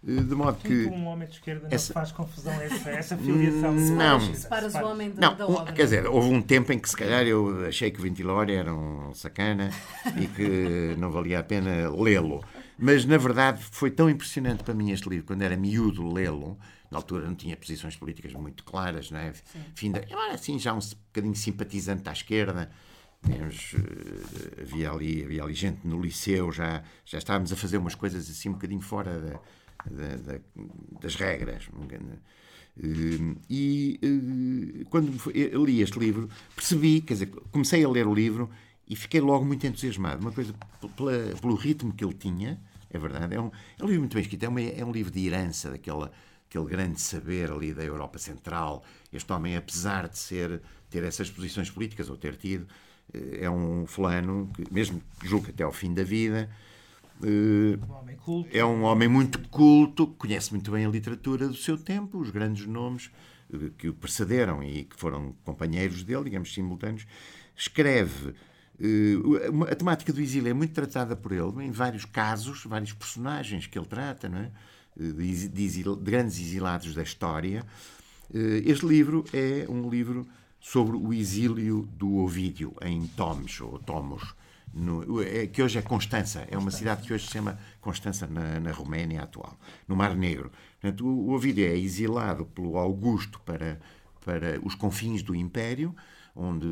Eh, 0.08 0.22
de 0.22 0.36
modo 0.36 0.58
que. 0.60 0.86
um 0.86 1.08
homem 1.08 1.28
de 1.28 1.36
esquerda 1.36 1.68
não 1.68 1.76
essa... 1.76 1.94
faz 1.94 2.12
confusão 2.12 2.54
essa, 2.54 2.90
essa 2.90 3.18
filiação. 3.18 3.74
Não. 3.74 4.20
Separas 4.34 4.76
o 4.76 4.86
homem 4.86 5.12
da, 5.12 5.30
não, 5.30 5.38
da 5.38 5.48
obra. 5.48 5.74
Quer 5.74 5.84
dizer, 5.84 6.08
houve 6.08 6.30
um 6.30 6.42
tempo 6.42 6.72
em 6.72 6.80
que 6.80 6.90
se 6.90 6.96
calhar 6.96 7.26
eu 7.26 7.66
achei 7.68 7.92
que 7.92 8.00
o 8.00 8.04
Ventilório 8.04 8.56
era 8.56 8.74
um 8.74 9.14
sacana 9.14 9.70
e 10.18 10.28
que 10.28 10.96
não 10.98 11.12
valia 11.12 11.40
a 11.40 11.44
pena 11.44 11.90
lê-lo. 11.90 12.44
Mas, 12.80 13.06
na 13.06 13.18
verdade, 13.18 13.62
foi 13.72 13.92
tão 13.92 14.10
impressionante 14.10 14.64
para 14.64 14.74
mim 14.74 14.92
este 14.92 15.10
livro, 15.10 15.26
quando 15.26 15.42
era 15.42 15.58
miúdo 15.58 16.12
lê-lo, 16.12 16.58
na 16.90 16.98
altura 16.98 17.28
não 17.28 17.36
tinha 17.36 17.58
posições 17.58 17.96
políticas 17.96 18.34
muito 18.34 18.64
claras, 18.64 19.12
não 19.12 19.20
é? 19.20 19.34
Fim 19.76 19.92
da, 19.92 20.00
eu 20.10 20.20
era 20.20 20.34
assim 20.34 20.58
já 20.58 20.74
um 20.74 20.80
bocadinho 20.80 21.36
simpatizante 21.36 22.08
à 22.08 22.14
esquerda, 22.14 22.72
Tínhamos, 23.24 23.74
eh, 23.76 24.62
havia, 24.62 24.92
ali, 24.92 25.24
havia 25.24 25.44
ali 25.44 25.54
gente 25.54 25.86
no 25.86 26.02
liceu, 26.02 26.52
já, 26.52 26.84
já 27.06 27.18
estávamos 27.18 27.52
a 27.52 27.56
fazer 27.56 27.78
umas 27.78 27.96
coisas 27.96 28.30
assim 28.30 28.50
um 28.50 28.54
bocadinho 28.54 28.82
fora 28.82 29.20
da, 29.20 29.40
da, 29.92 30.16
da, 30.16 30.40
das 31.02 31.16
regras. 31.16 31.70
Eh, 32.78 33.36
e 33.50 34.00
eh, 34.02 34.86
quando 34.90 35.12
li 35.66 35.82
este 35.82 36.00
livro, 36.00 36.30
percebi, 36.56 37.02
quer 37.02 37.14
dizer, 37.14 37.28
comecei 37.52 37.84
a 37.84 37.90
ler 37.90 38.08
o 38.08 38.14
livro 38.14 38.50
e 38.88 38.96
fiquei 38.96 39.20
logo 39.20 39.44
muito 39.44 39.68
entusiasmado. 39.68 40.22
Uma 40.22 40.32
coisa, 40.32 40.54
pela, 40.96 41.36
pelo 41.42 41.56
ritmo 41.56 41.94
que 41.94 42.06
ele 42.06 42.14
tinha, 42.14 42.60
é 42.90 42.98
verdade, 42.98 43.36
é 43.36 43.42
um, 43.42 43.52
é 43.78 43.84
um 43.84 43.88
livro 43.88 44.02
muito 44.02 44.14
bem 44.14 44.24
escrito, 44.24 44.44
é, 44.44 44.50
uma, 44.50 44.62
é 44.62 44.84
um 44.84 44.92
livro 44.92 45.12
de 45.12 45.26
herança 45.26 45.70
daquela 45.70 46.12
aquele 46.50 46.66
grande 46.66 47.00
saber 47.00 47.52
ali 47.52 47.74
da 47.74 47.84
Europa 47.84 48.18
Central. 48.18 48.84
Este 49.14 49.32
homem, 49.32 49.56
apesar 49.56 50.08
de 50.10 50.18
ser 50.18 50.60
ter 50.90 51.04
essas 51.04 51.30
posições 51.30 51.70
políticas, 51.70 52.10
ou 52.10 52.18
ter 52.18 52.36
tido, 52.36 52.68
eh, 53.14 53.42
é 53.46 53.50
um 53.50 53.86
fulano 53.86 54.50
que, 54.56 54.66
mesmo 54.74 55.02
julgo 55.24 55.50
até 55.50 55.64
ao 55.64 55.72
fim 55.72 55.94
da 55.94 56.04
vida, 56.04 56.50
é 58.52 58.66
um 58.66 58.84
homem 58.84 59.08
muito 59.08 59.40
culto, 59.50 60.08
conhece 60.08 60.52
muito 60.52 60.72
bem 60.72 60.86
a 60.86 60.90
literatura 60.90 61.48
do 61.48 61.56
seu 61.56 61.78
tempo, 61.78 62.18
os 62.18 62.32
grandes 62.32 62.66
nomes 62.66 63.12
eh, 63.54 63.70
que 63.78 63.90
o 63.90 63.94
precederam 63.94 64.64
e 64.64 64.86
que 64.86 64.96
foram 64.96 65.36
companheiros 65.46 66.04
dele, 66.04 66.24
digamos, 66.24 66.54
simultâneos. 66.54 67.06
Escreve. 67.56 68.34
A 69.70 69.76
temática 69.76 70.14
do 70.14 70.22
exílio 70.22 70.50
é 70.50 70.54
muito 70.54 70.74
tratada 70.74 71.16
por 71.16 71.32
ele 71.32 71.66
em 71.66 71.72
vários 71.72 72.06
casos, 72.06 72.64
vários 72.66 72.94
personagens 72.94 73.68
que 73.68 73.78
ele 73.78 73.86
trata, 73.88 74.30
não 74.30 74.40
é? 74.40 74.52
de, 74.96 75.48
de, 75.48 75.64
exil, 75.64 75.96
de 75.96 76.04
grandes 76.04 76.40
exilados 76.40 76.94
da 76.94 77.04
história. 77.04 77.66
Este 78.34 78.86
livro 78.86 79.26
é 79.34 79.66
um 79.70 79.90
livro 79.90 80.28
sobre 80.60 80.98
o 80.98 81.14
exílio 81.14 81.88
do 81.94 82.18
Ovídio 82.18 82.76
em 82.82 83.08
Tomes, 83.08 83.60
ou 83.62 83.80
Tomos, 83.80 84.36
no, 84.74 85.22
é, 85.22 85.48
que 85.48 85.64
hoje 85.64 85.80
é 85.80 85.82
Constança, 85.82 86.46
é 86.50 86.58
uma 86.58 86.70
cidade 86.70 87.08
que 87.08 87.14
hoje 87.14 87.26
se 87.26 87.32
chama 87.32 87.58
Constança 87.82 88.28
na, 88.28 88.60
na 88.60 88.72
Roménia 88.72 89.24
atual, 89.24 89.58
no 89.88 89.96
Mar 89.96 90.16
Negro. 90.16 90.52
Portanto, 90.80 91.08
o 91.08 91.32
Ovídio 91.32 91.66
é 91.66 91.76
exilado 91.76 92.46
pelo 92.46 92.78
Augusto 92.78 93.40
para, 93.46 93.80
para 94.24 94.60
os 94.64 94.76
confins 94.76 95.24
do 95.24 95.34
Império, 95.34 95.96
onde 96.36 96.68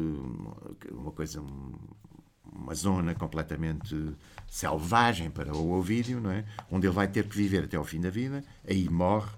uma 0.92 1.12
coisa, 1.12 1.44
uma 2.52 2.74
zona 2.74 3.14
completamente 3.16 3.96
selvagem 4.48 5.30
para 5.30 5.56
o 5.56 5.72
Ovídio, 5.72 6.20
não 6.20 6.32
é? 6.32 6.46
onde 6.72 6.88
ele 6.88 6.94
vai 6.94 7.08
ter 7.08 7.28
que 7.28 7.36
viver 7.36 7.66
até 7.66 7.78
ao 7.78 7.84
fim 7.84 8.00
da 8.00 8.10
vida, 8.10 8.44
aí 8.68 8.90
morre, 8.90 9.32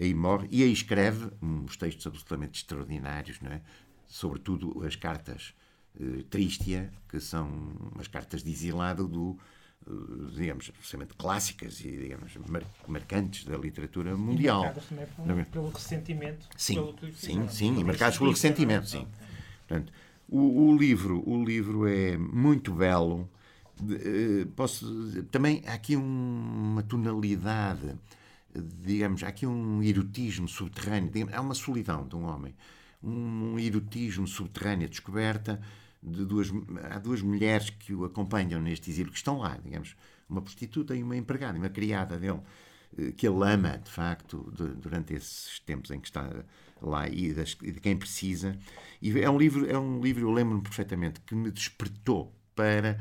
aí 0.00 0.14
morre, 0.14 0.48
e 0.50 0.62
aí 0.62 0.72
escreve 0.72 1.30
uns 1.40 1.76
textos 1.76 2.06
absolutamente 2.06 2.60
extraordinários, 2.60 3.40
não 3.40 3.52
é? 3.52 3.60
sobretudo 4.06 4.82
as 4.84 4.96
cartas 4.96 5.54
eh, 6.00 6.24
Tristia, 6.30 6.90
que 7.08 7.20
são 7.20 7.48
umas 7.92 8.08
cartas 8.08 8.42
de 8.42 8.50
exilado 8.50 9.06
do, 9.06 9.38
eh, 9.86 9.90
digamos, 10.34 10.70
absolutamente 10.70 11.14
clássicas 11.14 11.80
e, 11.80 11.90
digamos, 11.96 12.36
mar 12.48 12.62
marcantes 12.86 13.44
da 13.44 13.56
literatura 13.56 14.16
mundial. 14.16 14.60
E 14.60 14.64
marcadas 14.66 14.84
também 14.86 15.06
pelo, 15.06 15.46
pelo 15.46 15.70
ressentimento. 15.70 16.48
Sim, 16.56 16.74
pelo 16.74 17.14
sim, 17.14 17.48
sim, 17.48 17.78
e 17.78 17.84
marcadas 17.84 18.18
pelo 18.18 18.30
ressentimento, 18.30 18.88
sim. 18.88 19.06
Portanto, 19.68 19.92
o, 20.28 20.70
o, 20.70 20.76
livro, 20.76 21.22
o 21.28 21.44
livro 21.44 21.86
é 21.86 22.16
muito 22.16 22.72
belo. 22.72 23.28
Eh, 23.90 24.46
posso, 24.56 25.22
também 25.30 25.62
há 25.66 25.74
aqui 25.74 25.96
um, 25.96 26.72
uma 26.72 26.82
tonalidade, 26.82 27.94
digamos, 28.82 29.22
há 29.22 29.28
aqui 29.28 29.46
um 29.46 29.82
erotismo 29.82 30.48
subterrâneo, 30.48 31.10
há 31.32 31.40
uma 31.40 31.54
solidão 31.54 32.08
de 32.08 32.16
um 32.16 32.24
homem 32.24 32.54
um 33.02 33.58
erotismo 33.58 34.26
subterrâneo, 34.26 34.88
descoberta 34.88 35.60
de 36.02 36.24
duas, 36.24 36.50
há 36.90 36.98
duas 36.98 37.22
mulheres 37.22 37.70
que 37.70 37.94
o 37.94 38.04
acompanham 38.04 38.60
neste 38.60 38.90
exílio, 38.90 39.10
que 39.10 39.18
estão 39.18 39.38
lá, 39.38 39.58
digamos, 39.62 39.96
uma 40.28 40.42
prostituta 40.42 40.94
e 40.94 41.02
uma 41.02 41.16
empregada, 41.16 41.58
uma 41.58 41.68
criada 41.68 42.18
dele, 42.18 42.40
que 43.16 43.26
ele 43.26 43.44
ama, 43.44 43.78
de 43.78 43.90
facto, 43.90 44.52
de, 44.56 44.74
durante 44.74 45.14
esses 45.14 45.60
tempos 45.60 45.90
em 45.90 46.00
que 46.00 46.08
está 46.08 46.44
lá 46.80 47.08
e, 47.08 47.32
das, 47.32 47.56
e 47.62 47.72
de 47.72 47.80
quem 47.80 47.96
precisa. 47.96 48.58
E 49.00 49.18
é 49.20 49.30
um 49.30 49.38
livro, 49.38 49.70
é 49.70 49.78
um 49.78 50.00
livro, 50.00 50.22
eu 50.22 50.30
lembro-me 50.30 50.62
perfeitamente, 50.62 51.20
que 51.20 51.34
me 51.34 51.50
despertou 51.50 52.34
para, 52.54 53.00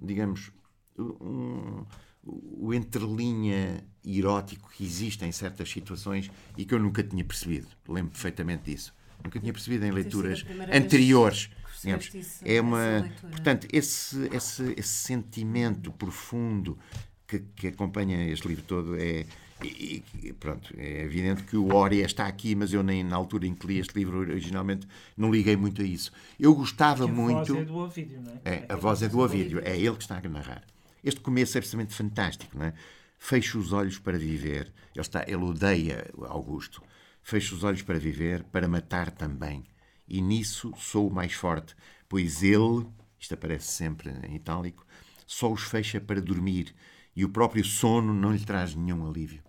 digamos, 0.00 0.50
um, 0.98 1.84
o 2.22 2.72
entrelinha 2.72 3.84
erótico 4.04 4.70
que 4.70 4.84
existe 4.84 5.24
em 5.24 5.32
certas 5.32 5.70
situações 5.70 6.30
e 6.56 6.64
que 6.64 6.74
eu 6.74 6.78
nunca 6.78 7.02
tinha 7.02 7.24
percebido. 7.24 7.68
Lembro 7.88 8.12
perfeitamente 8.12 8.70
disso 8.70 8.94
nunca 9.24 9.40
tinha 9.40 9.52
percebido 9.52 9.84
em 9.86 9.90
leituras 9.90 10.44
anteriores. 10.72 11.50
Digamos, 11.82 12.10
é 12.42 12.60
uma, 12.60 13.10
portanto, 13.20 13.66
esse, 13.70 14.28
esse, 14.32 14.74
esse 14.76 14.88
sentimento 14.88 15.92
profundo 15.92 16.78
que, 17.26 17.40
que 17.56 17.68
acompanha 17.68 18.28
este 18.28 18.48
livro 18.48 18.64
todo 18.64 18.96
é, 18.96 19.26
e, 19.62 20.02
e, 20.22 20.32
pronto, 20.32 20.74
é 20.76 21.02
evidente 21.02 21.44
que 21.44 21.56
o 21.56 21.74
Oria 21.74 22.04
está 22.04 22.26
aqui, 22.26 22.54
mas 22.54 22.72
eu 22.72 22.82
nem 22.82 23.02
na 23.02 23.16
altura 23.16 23.46
em 23.46 23.54
que 23.54 23.66
li 23.66 23.78
este 23.78 23.94
livro 23.96 24.18
originalmente 24.18 24.86
não 25.16 25.30
liguei 25.30 25.56
muito 25.56 25.80
a 25.80 25.84
isso. 25.84 26.12
Eu 26.38 26.54
gostava 26.54 27.06
Porque 27.06 27.20
a 27.20 27.24
muito. 27.24 27.52
A 27.52 27.54
voz 27.54 27.58
é 27.58 27.64
do 27.64 27.76
Ovídio, 27.76 28.22
não 28.22 28.32
é? 28.32 28.40
é 28.44 28.66
a 28.68 28.76
voz 28.76 29.02
é 29.02 29.08
do 29.08 29.18
Ovídio, 29.20 29.60
é 29.64 29.76
ele 29.76 29.96
que 29.96 30.02
está 30.02 30.18
a 30.18 30.28
narrar. 30.28 30.64
Este 31.02 31.20
começo 31.20 31.56
é 31.56 31.58
absolutamente 31.58 31.94
fantástico, 31.94 32.58
não 32.58 32.66
é? 32.66 32.74
Fecha 33.18 33.58
os 33.58 33.72
olhos 33.72 33.98
para 33.98 34.18
viver. 34.18 34.72
Ele, 34.94 35.00
está, 35.00 35.24
ele 35.26 35.44
odeia 35.44 36.10
Augusto. 36.26 36.82
Fecho 37.22 37.54
os 37.54 37.64
olhos 37.64 37.82
para 37.82 37.98
viver, 37.98 38.44
para 38.44 38.68
matar 38.68 39.10
também. 39.10 39.64
E 40.06 40.20
nisso 40.20 40.72
sou 40.76 41.08
o 41.08 41.12
mais 41.12 41.32
forte, 41.32 41.74
pois 42.08 42.42
ele, 42.42 42.86
isto 43.18 43.32
aparece 43.32 43.72
sempre 43.72 44.10
em 44.28 44.36
itálico, 44.36 44.86
só 45.26 45.50
os 45.50 45.62
fecha 45.62 46.00
para 46.00 46.20
dormir 46.20 46.74
e 47.16 47.24
o 47.24 47.28
próprio 47.28 47.64
sono 47.64 48.12
não 48.12 48.32
lhe 48.32 48.44
traz 48.44 48.74
nenhum 48.74 49.08
alívio. 49.08 49.42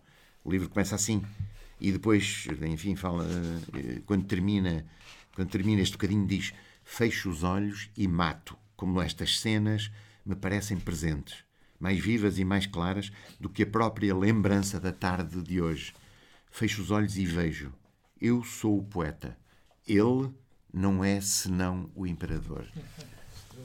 O 0.44 0.52
livro 0.52 0.70
começa 0.70 0.96
assim 0.96 1.24
e 1.80 1.92
depois, 1.92 2.48
enfim, 2.62 2.96
fala 2.96 3.26
eh, 3.74 4.02
quando 4.06 4.26
termina, 4.26 4.86
quando 5.34 5.50
termina 5.50 5.82
este 5.82 5.94
bocadinho 5.94 6.26
diz: 6.26 6.54
"Fecho 6.84 7.30
os 7.30 7.44
olhos 7.44 7.90
e 7.98 8.08
mato", 8.08 8.58
como 8.76 9.02
estas 9.02 9.40
cenas 9.40 9.92
me 10.26 10.36
parecem 10.36 10.80
presentes, 10.80 11.44
mais 11.80 12.00
vivas 12.00 12.40
e 12.40 12.46
mais 12.46 12.66
claras 12.66 13.12
do 13.40 13.50
que 13.50 13.64
a 13.64 13.68
própria 13.68 14.16
lembrança 14.16 14.80
da 14.80 14.92
tarde 14.92 15.42
de 15.42 15.62
hoje. 15.62 15.94
Fecho 16.50 16.82
os 16.82 16.92
olhos 16.92 17.18
e 17.18 17.26
vejo. 17.26 17.74
Eu 18.20 18.44
sou 18.44 18.80
o 18.80 18.84
poeta. 18.84 19.38
Ele 19.86 20.32
não 20.74 21.04
é 21.04 21.20
senão 21.20 21.92
o 21.94 22.08
imperador. 22.08 22.66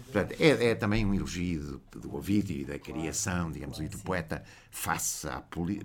Portanto, 0.05 0.35
é, 0.40 0.70
é, 0.70 0.74
também 0.74 1.05
um 1.07 1.14
elogio 1.14 1.81
do, 1.90 2.00
do 2.00 2.16
Ovídio 2.16 2.57
e 2.57 2.64
da 2.64 2.79
criação, 2.79 3.50
digamos, 3.50 3.79
e 3.81 3.88
do 3.88 3.98
poeta 3.98 4.42
face 4.70 5.29
à, 5.29 5.42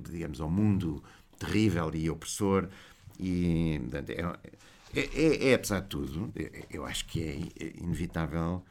digamos, 0.09 0.41
ao 0.41 0.49
mundo 0.49 1.03
terrível 1.37 1.93
e 1.93 2.09
opressor. 2.09 2.67
E, 3.19 3.79
portanto, 3.81 4.09
é, 4.09 4.99
é, 4.99 5.01
é, 5.01 5.49
é, 5.49 5.53
apesar 5.53 5.81
de 5.81 5.87
tudo, 5.87 6.33
eu 6.69 6.85
acho 6.85 7.05
que 7.05 7.21
é 7.23 7.81
inevitável 7.81 8.63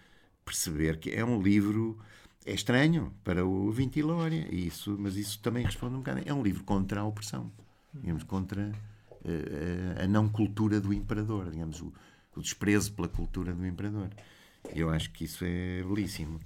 perceber 0.45 0.99
que 0.99 1.11
é 1.11 1.25
um 1.25 1.41
livro 1.41 1.99
é 2.47 2.53
estranho 2.53 3.13
para 3.25 3.47
o 3.47 3.71
Vintilória, 3.71 4.47
isso, 4.55 4.97
mas 4.99 5.17
isso 5.17 5.39
também 5.41 5.65
responde 5.65 5.95
um 5.95 5.99
bocado. 5.99 6.21
É 6.27 6.35
um 6.35 6.43
livro 6.43 6.63
contra 6.63 7.01
a 7.01 7.05
opressão 7.05 7.51
digamos, 7.95 8.25
contra 8.25 8.73
uh, 9.11 10.03
a 10.03 10.07
não 10.07 10.29
cultura 10.29 10.81
do 10.81 10.93
imperador, 10.93 11.51
digamos, 11.51 11.81
o, 11.81 11.93
o, 12.37 12.41
desprezo 12.41 12.93
pela 12.93 13.09
cultura 13.09 13.53
do 13.53 13.67
imperador. 13.67 14.11
Eu 14.73 14.91
acho 14.91 15.11
que 15.11 15.25
isso 15.25 15.45
é 15.45 15.83
belíssimo. 15.83 16.39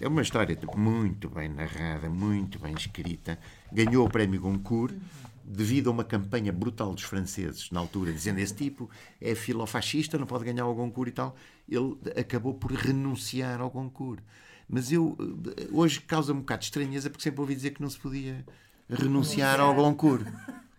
É 0.00 0.06
uma 0.06 0.22
história 0.22 0.56
muito 0.76 1.28
bem 1.28 1.48
narrada, 1.48 2.08
muito 2.08 2.58
bem 2.58 2.74
escrita. 2.74 3.38
Ganhou 3.72 4.06
o 4.06 4.10
prémio 4.10 4.40
Goncourt 4.40 4.94
devido 5.44 5.88
a 5.88 5.92
uma 5.92 6.04
campanha 6.04 6.52
brutal 6.52 6.94
dos 6.94 7.02
franceses 7.02 7.70
na 7.70 7.80
altura, 7.80 8.12
dizendo 8.12 8.38
esse 8.38 8.54
tipo 8.54 8.88
é 9.20 9.34
filofascista, 9.34 10.16
não 10.16 10.26
pode 10.26 10.44
ganhar 10.44 10.66
o 10.66 10.74
Goncourt 10.74 11.08
e 11.08 11.12
tal. 11.12 11.36
Ele 11.68 11.96
acabou 12.16 12.54
por 12.54 12.72
renunciar 12.72 13.60
ao 13.60 13.70
Goncourt. 13.70 14.22
Mas 14.68 14.92
eu, 14.92 15.16
eh, 15.56 15.68
hoje, 15.72 16.00
causa-me 16.00 16.38
um 16.38 16.42
bocado 16.42 16.60
de 16.60 16.66
estranheza 16.66 17.10
porque 17.10 17.22
sempre 17.22 17.40
ouvi 17.40 17.54
dizer 17.54 17.70
que 17.72 17.82
não 17.82 17.90
se 17.90 17.98
podia 17.98 18.44
renunciar 18.88 19.60
ao 19.60 19.74
Goncourt. 19.74 20.26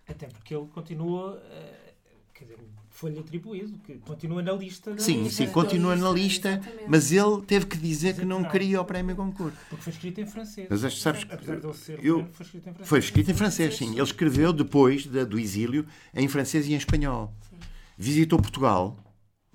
Até 0.07 0.27
porque 0.27 0.55
ele 0.55 0.67
continua, 0.67 1.35
uh, 1.35 2.33
quer 2.33 2.45
dizer, 2.45 2.59
foi-lhe 2.93 3.19
atribuído, 3.19 3.79
que 3.79 3.95
continua 3.95 4.41
na 4.43 4.53
lista. 4.53 4.97
sim, 4.99 5.27
sim, 5.27 5.47
continua 5.47 5.95
na 5.95 6.11
lista, 6.11 6.51
exatamente. 6.51 6.85
mas 6.87 7.11
ele 7.11 7.41
teve 7.41 7.65
que 7.65 7.75
dizer 7.75 8.15
que 8.15 8.23
não, 8.23 8.43
queria 8.43 8.79
o 8.79 8.85
prémio 8.85 9.15
Goncourt. 9.15 9.53
Porque 9.67 9.83
foi 9.83 9.93
escrito 9.93 10.21
em 10.21 10.27
francês. 10.27 10.67
Mas 10.69 11.01
sabes 11.01 11.23
que 11.23 11.33
Apesar 11.33 11.59
de 11.59 11.65
ele 11.65 11.73
ser 11.73 12.05
eu, 12.05 12.25
foi 12.31 12.45
escrito 12.45 12.69
em 12.69 12.73
francês. 12.73 12.87
Foi 12.87 12.99
escrito 12.99 13.31
em 13.31 13.33
francês, 13.33 13.77
sim. 13.77 13.91
Ele 13.93 14.03
escreveu 14.03 14.53
depois 14.53 15.07
da, 15.07 15.23
do 15.23 15.39
exílio 15.39 15.87
em 16.13 16.27
francês 16.27 16.67
e 16.67 16.73
em 16.73 16.77
espanhol. 16.77 17.33
Sim. 17.49 17.55
Visitou 17.97 18.39
Portugal, 18.39 18.95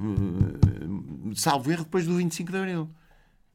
uh, 0.00 1.36
salvo 1.36 1.70
erro, 1.70 1.84
depois 1.84 2.06
do 2.06 2.16
25 2.16 2.50
de 2.50 2.58
Abril, 2.58 2.90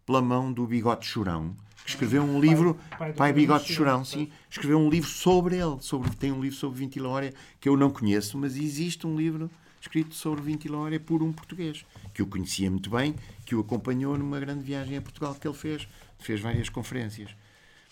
pela 0.06 0.22
mão 0.22 0.52
do 0.52 0.66
Bigode 0.66 1.06
Chorão, 1.06 1.58
que 1.84 1.90
escreveu 1.90 2.24
um 2.24 2.40
livro, 2.40 2.76
pai, 2.92 2.98
pai, 2.98 3.14
pai 3.14 3.34
Bigode 3.34 3.72
Chorão, 3.72 4.06
sim, 4.06 4.30
escreveu 4.50 4.80
um 4.80 4.90
livro 4.90 5.10
sobre 5.10 5.58
ele, 5.58 5.76
sobre, 5.82 6.10
tem 6.16 6.32
um 6.32 6.42
livro 6.42 6.58
sobre 6.58 6.80
Vintilória 6.80 7.34
que 7.60 7.68
eu 7.68 7.76
não 7.76 7.90
conheço, 7.90 8.38
mas 8.38 8.56
existe 8.56 9.06
um 9.06 9.18
livro 9.18 9.52
escrito 9.84 10.16
sobre 10.16 10.42
Vintilória 10.42 10.98
por 10.98 11.22
um 11.22 11.34
português, 11.34 11.86
que 12.14 12.22
eu 12.22 12.26
conhecia 12.26 12.72
muito 12.72 12.90
bem, 12.90 13.14
que 13.46 13.54
o 13.54 13.60
acompanhou 13.60 14.18
numa 14.18 14.40
grande 14.40 14.64
viagem 14.64 14.98
a 14.98 15.02
Portugal 15.02 15.36
que 15.36 15.46
ele 15.46 15.56
fez, 15.56 15.88
fez 16.20 16.40
várias 16.40 16.70
conferências. 16.70 17.30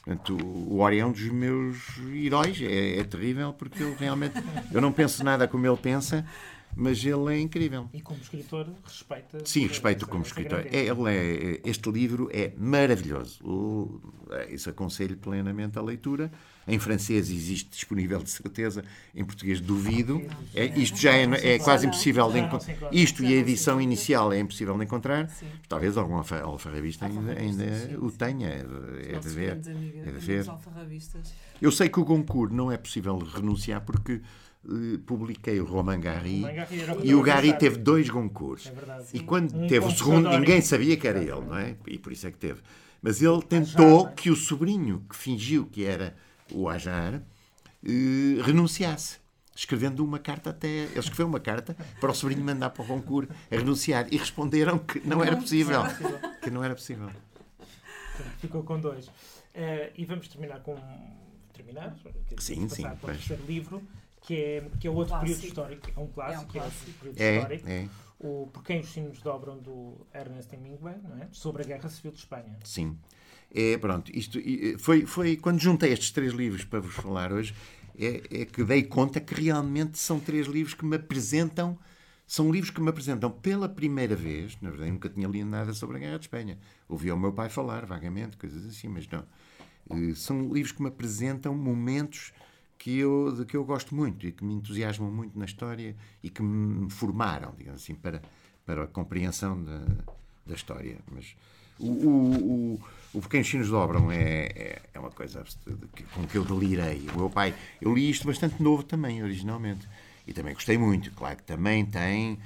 Portanto, 0.01 0.35
o 0.41 0.79
Ori 0.79 0.99
é 0.99 1.05
um 1.05 1.11
dos 1.11 1.29
meus 1.29 1.77
heróis, 2.13 2.59
é, 2.61 2.99
é 2.99 3.03
terrível, 3.03 3.53
porque 3.53 3.83
ele 3.83 3.93
realmente, 3.99 4.33
eu 4.71 4.79
não 4.79 4.91
penso 4.91 5.21
nada 5.23 5.47
como 5.49 5.67
ele 5.67 5.77
pensa, 5.77 6.25
mas 6.75 7.03
ele 7.03 7.35
é 7.35 7.39
incrível. 7.39 7.89
E 7.93 8.01
como 8.01 8.19
escritor 8.19 8.67
respeita. 8.83 9.45
Sim, 9.45 9.67
respeito 9.67 10.07
como 10.07 10.23
escritor. 10.23 10.65
É, 10.71 10.85
ele 10.85 11.09
é, 11.09 11.61
este 11.63 11.89
livro 11.91 12.29
é 12.31 12.53
maravilhoso. 12.57 13.43
O, 13.43 14.01
é, 14.31 14.53
isso 14.53 14.69
aconselho 14.69 15.17
plenamente 15.17 15.77
a 15.77 15.81
leitura. 15.81 16.31
Em 16.67 16.77
francês 16.77 17.29
existe 17.31 17.69
disponível 17.71 18.19
de 18.21 18.29
certeza, 18.29 18.83
em 19.15 19.25
português 19.25 19.59
duvido. 19.59 20.21
É, 20.53 20.65
isto 20.79 20.97
já 20.97 21.11
é, 21.13 21.23
é 21.55 21.59
quase 21.59 21.87
impossível 21.87 22.31
de 22.31 22.39
encontrar. 22.39 22.93
Isto 22.93 23.23
e 23.23 23.33
a 23.33 23.37
edição 23.37 23.81
inicial 23.81 24.31
é 24.31 24.39
impossível 24.39 24.77
de 24.77 24.83
encontrar. 24.83 25.29
Talvez 25.67 25.97
algum 25.97 26.15
alfarrabista 26.15 27.05
ainda, 27.07 27.33
ainda 27.33 27.99
o 27.99 28.11
tenha. 28.11 28.47
É 28.49 29.19
de 29.19 29.29
ver. 29.29 29.59
É 30.05 30.11
de 30.11 30.19
ver. 30.19 30.45
Eu 31.61 31.71
sei 31.71 31.89
que 31.89 31.99
o 31.99 32.05
Goncourt 32.05 32.51
não 32.51 32.71
é 32.71 32.77
possível 32.77 33.17
renunciar 33.17 33.81
porque 33.81 34.21
publiquei 35.05 35.59
o 35.59 35.65
Roman 35.65 35.99
Gary, 35.99 36.43
e 37.03 37.15
o 37.15 37.21
Gary 37.21 37.57
teve 37.57 37.77
dois 37.77 38.09
Goncourts. 38.09 38.67
É 38.67 38.71
verdade, 38.71 39.05
e 39.13 39.19
quando 39.19 39.55
um 39.55 39.67
teve 39.67 39.85
o 39.85 39.91
segundo, 39.91 40.29
ninguém 40.29 40.61
sabia 40.61 40.95
que 40.95 41.07
era 41.07 41.19
ele, 41.19 41.41
não 41.41 41.57
é? 41.57 41.75
E 41.87 41.97
por 41.97 42.11
isso 42.11 42.27
é 42.27 42.31
que 42.31 42.37
teve. 42.37 42.61
Mas 43.01 43.21
ele 43.21 43.41
tentou 43.41 44.07
que 44.09 44.29
o 44.29 44.35
sobrinho, 44.35 45.03
que 45.09 45.15
fingiu 45.15 45.65
que 45.65 45.83
era 45.83 46.15
o 46.51 46.69
Ajar, 46.69 47.15
eh, 47.83 48.41
renunciasse. 48.43 49.19
Escrevendo 49.55 50.03
uma 50.03 50.17
carta 50.17 50.51
até. 50.51 50.67
Ele 50.67 50.99
escreveu 50.99 51.27
uma 51.27 51.39
carta 51.39 51.75
para 51.99 52.11
o 52.11 52.15
sobrinho 52.15 52.43
mandar 52.43 52.69
para 52.69 52.83
o 52.83 52.87
concurso 52.87 53.29
a 53.51 53.55
renunciar. 53.55 54.07
E 54.11 54.17
responderam 54.17 54.79
que 54.79 54.99
não 55.05 55.23
era 55.23 55.35
possível. 55.35 55.81
Que 56.41 56.49
não 56.49 56.63
era 56.63 56.73
possível. 56.73 57.09
Ficou 58.39 58.63
com 58.63 58.79
dois. 58.79 59.07
Uh, 59.07 59.91
e 59.95 60.05
vamos 60.05 60.29
terminar 60.29 60.61
com. 60.61 60.75
Terminar? 61.53 61.95
Sim, 62.39 62.69
sim. 62.69 62.83
Para 62.83 62.93
o 62.93 62.97
terceiro 63.13 63.43
livro 63.45 63.83
que 64.21 64.35
é, 64.35 64.69
que 64.79 64.87
é 64.87 64.91
outro 64.91 65.19
período 65.19 65.43
histórico, 65.43 65.89
é 65.95 65.99
um 65.99 66.07
clássico, 66.07 66.41
é, 66.41 66.45
um 66.45 66.47
clássico. 66.47 66.59
é 66.59 66.63
outro 66.63 66.93
período 66.99 67.21
é, 67.21 67.35
histórico. 67.35 67.69
É. 67.69 67.89
O 68.19 68.47
Por 68.53 68.63
quem 68.63 68.79
os 68.79 68.91
sinos 68.91 69.19
dobram 69.21 69.57
do 69.57 70.05
Ernest 70.13 70.53
Hemingway, 70.53 70.95
não 71.03 71.17
é? 71.17 71.27
sobre 71.31 71.63
a 71.63 71.65
Guerra 71.65 71.89
Civil 71.89 72.11
de 72.11 72.19
Espanha. 72.19 72.57
Sim. 72.63 72.97
É, 73.53 73.77
pronto, 73.77 74.11
isto 74.15 74.39
foi, 74.79 75.05
foi 75.05 75.35
quando 75.35 75.59
juntei 75.59 75.91
estes 75.91 76.11
três 76.11 76.31
livros 76.31 76.63
para 76.63 76.79
vos 76.79 76.93
falar 76.93 77.33
hoje, 77.33 77.53
é, 77.97 78.41
é 78.41 78.45
que 78.45 78.63
dei 78.63 78.83
conta 78.83 79.19
que 79.19 79.33
realmente 79.33 79.97
são 79.97 80.19
três 80.19 80.47
livros 80.47 80.73
que 80.73 80.85
me 80.85 80.95
apresentam, 80.95 81.77
são 82.25 82.49
livros 82.49 82.69
que 82.69 82.79
me 82.79 82.89
apresentam 82.89 83.29
pela 83.29 83.67
primeira 83.67 84.15
vez, 84.15 84.57
na 84.61 84.69
verdade 84.69 84.91
nunca 84.91 85.09
tinha 85.09 85.27
lido 85.27 85.49
nada 85.49 85.73
sobre 85.73 85.97
a 85.97 85.99
Guerra 85.99 86.17
de 86.17 86.25
Espanha. 86.25 86.57
Ouvi 86.87 87.11
o 87.11 87.17
meu 87.17 87.33
pai 87.33 87.49
falar 87.49 87.85
vagamente, 87.85 88.37
coisas 88.37 88.65
assim, 88.65 88.87
mas 88.87 89.05
não. 89.09 89.25
Eh, 89.89 90.13
são 90.15 90.53
livros 90.53 90.71
que 90.71 90.81
me 90.81 90.87
apresentam 90.87 91.53
momentos 91.53 92.31
que 92.81 92.97
eu, 92.97 93.45
que 93.47 93.55
eu 93.55 93.63
gosto 93.63 93.93
muito 93.93 94.25
e 94.25 94.31
que 94.31 94.43
me 94.43 94.55
entusiasmam 94.55 95.11
muito 95.11 95.37
na 95.37 95.45
história 95.45 95.95
e 96.23 96.31
que 96.31 96.41
me 96.41 96.89
formaram, 96.89 97.53
digamos 97.55 97.83
assim, 97.83 97.93
para, 97.93 98.19
para 98.65 98.85
a 98.85 98.87
compreensão 98.87 99.63
da, 99.63 99.81
da 100.47 100.55
história. 100.55 100.97
Mas 101.11 101.35
o, 101.79 101.85
o, 101.85 102.33
o, 102.73 102.81
o 103.13 103.21
Pequenos 103.21 103.45
Chinos 103.45 103.69
Dobram 103.69 104.11
é, 104.11 104.45
é, 104.55 104.81
é, 104.95 104.99
uma 104.99 105.11
coisa 105.11 105.45
com 106.15 106.25
que 106.25 106.35
eu 106.35 106.43
delirei. 106.43 107.07
O 107.13 107.19
meu 107.19 107.29
pai, 107.29 107.53
eu 107.79 107.93
li 107.93 108.09
isto 108.09 108.25
bastante 108.25 108.61
novo 108.63 108.81
também, 108.81 109.21
originalmente, 109.21 109.87
e 110.25 110.33
também 110.33 110.55
gostei 110.55 110.75
muito. 110.75 111.11
Claro 111.11 111.37
que 111.37 111.43
também 111.43 111.85
tem 111.85 112.39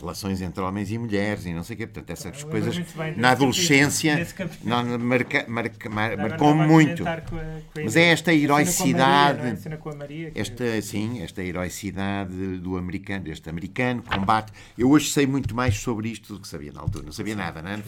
relações 0.00 0.40
entre 0.40 0.62
homens 0.62 0.90
e 0.90 0.98
mulheres 0.98 1.44
e 1.44 1.52
não 1.52 1.64
sei 1.64 1.74
o 1.74 1.78
quê. 1.78 1.86
Portanto, 1.86 2.10
essas 2.10 2.44
coisas 2.44 2.76
na 3.16 3.30
adolescência 3.30 4.26
não, 4.62 4.98
marca, 4.98 5.44
marca, 5.48 5.90
mar, 5.90 6.16
marcou 6.16 6.54
muito. 6.54 7.02
Com 7.02 7.08
a, 7.08 7.20
com 7.20 7.36
a 7.36 7.84
Mas 7.84 7.96
é 7.96 8.10
esta 8.10 8.32
heroicidade. 8.32 9.58
Maria, 9.96 10.32
é? 10.34 10.40
esta, 10.40 10.82
sim, 10.82 11.22
esta 11.22 11.42
heroicidade 11.42 12.58
do 12.58 12.76
americano, 12.76 13.28
este 13.28 13.48
americano 13.50 14.02
combate. 14.02 14.52
Eu 14.78 14.90
hoje 14.90 15.10
sei 15.10 15.26
muito 15.26 15.54
mais 15.54 15.76
sobre 15.76 16.08
isto 16.08 16.34
do 16.34 16.40
que 16.40 16.48
sabia 16.48 16.72
na 16.72 16.80
altura. 16.80 17.04
Não 17.04 17.12
sabia 17.12 17.34
nada, 17.34 17.60
não 17.60 17.70
é? 17.70 17.82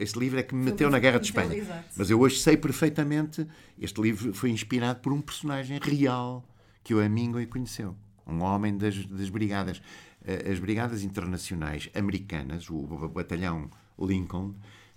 este 0.00 0.18
livro 0.18 0.38
é 0.38 0.42
que 0.42 0.54
me 0.54 0.64
meteu 0.64 0.90
na 0.90 0.98
Guerra 0.98 1.18
de 1.18 1.26
Espanha. 1.26 1.64
Mas 1.96 2.10
eu 2.10 2.20
hoje 2.20 2.38
sei 2.38 2.56
perfeitamente. 2.56 3.46
Este 3.78 4.00
livro 4.00 4.32
foi 4.32 4.50
inspirado 4.50 5.00
por 5.00 5.12
um 5.12 5.20
personagem 5.20 5.78
real 5.82 6.44
que 6.82 6.94
o 6.94 7.02
Hemingway 7.02 7.46
conheceu. 7.46 7.96
Um 8.26 8.42
homem 8.42 8.76
das, 8.76 9.04
das 9.06 9.28
brigadas. 9.28 9.80
Eh, 10.26 10.50
as 10.50 10.58
Brigadas 10.58 11.04
Internacionais 11.04 11.88
Americanas, 11.94 12.68
o 12.68 12.82
Batalhão 13.08 13.70
Lincoln, 13.98 14.54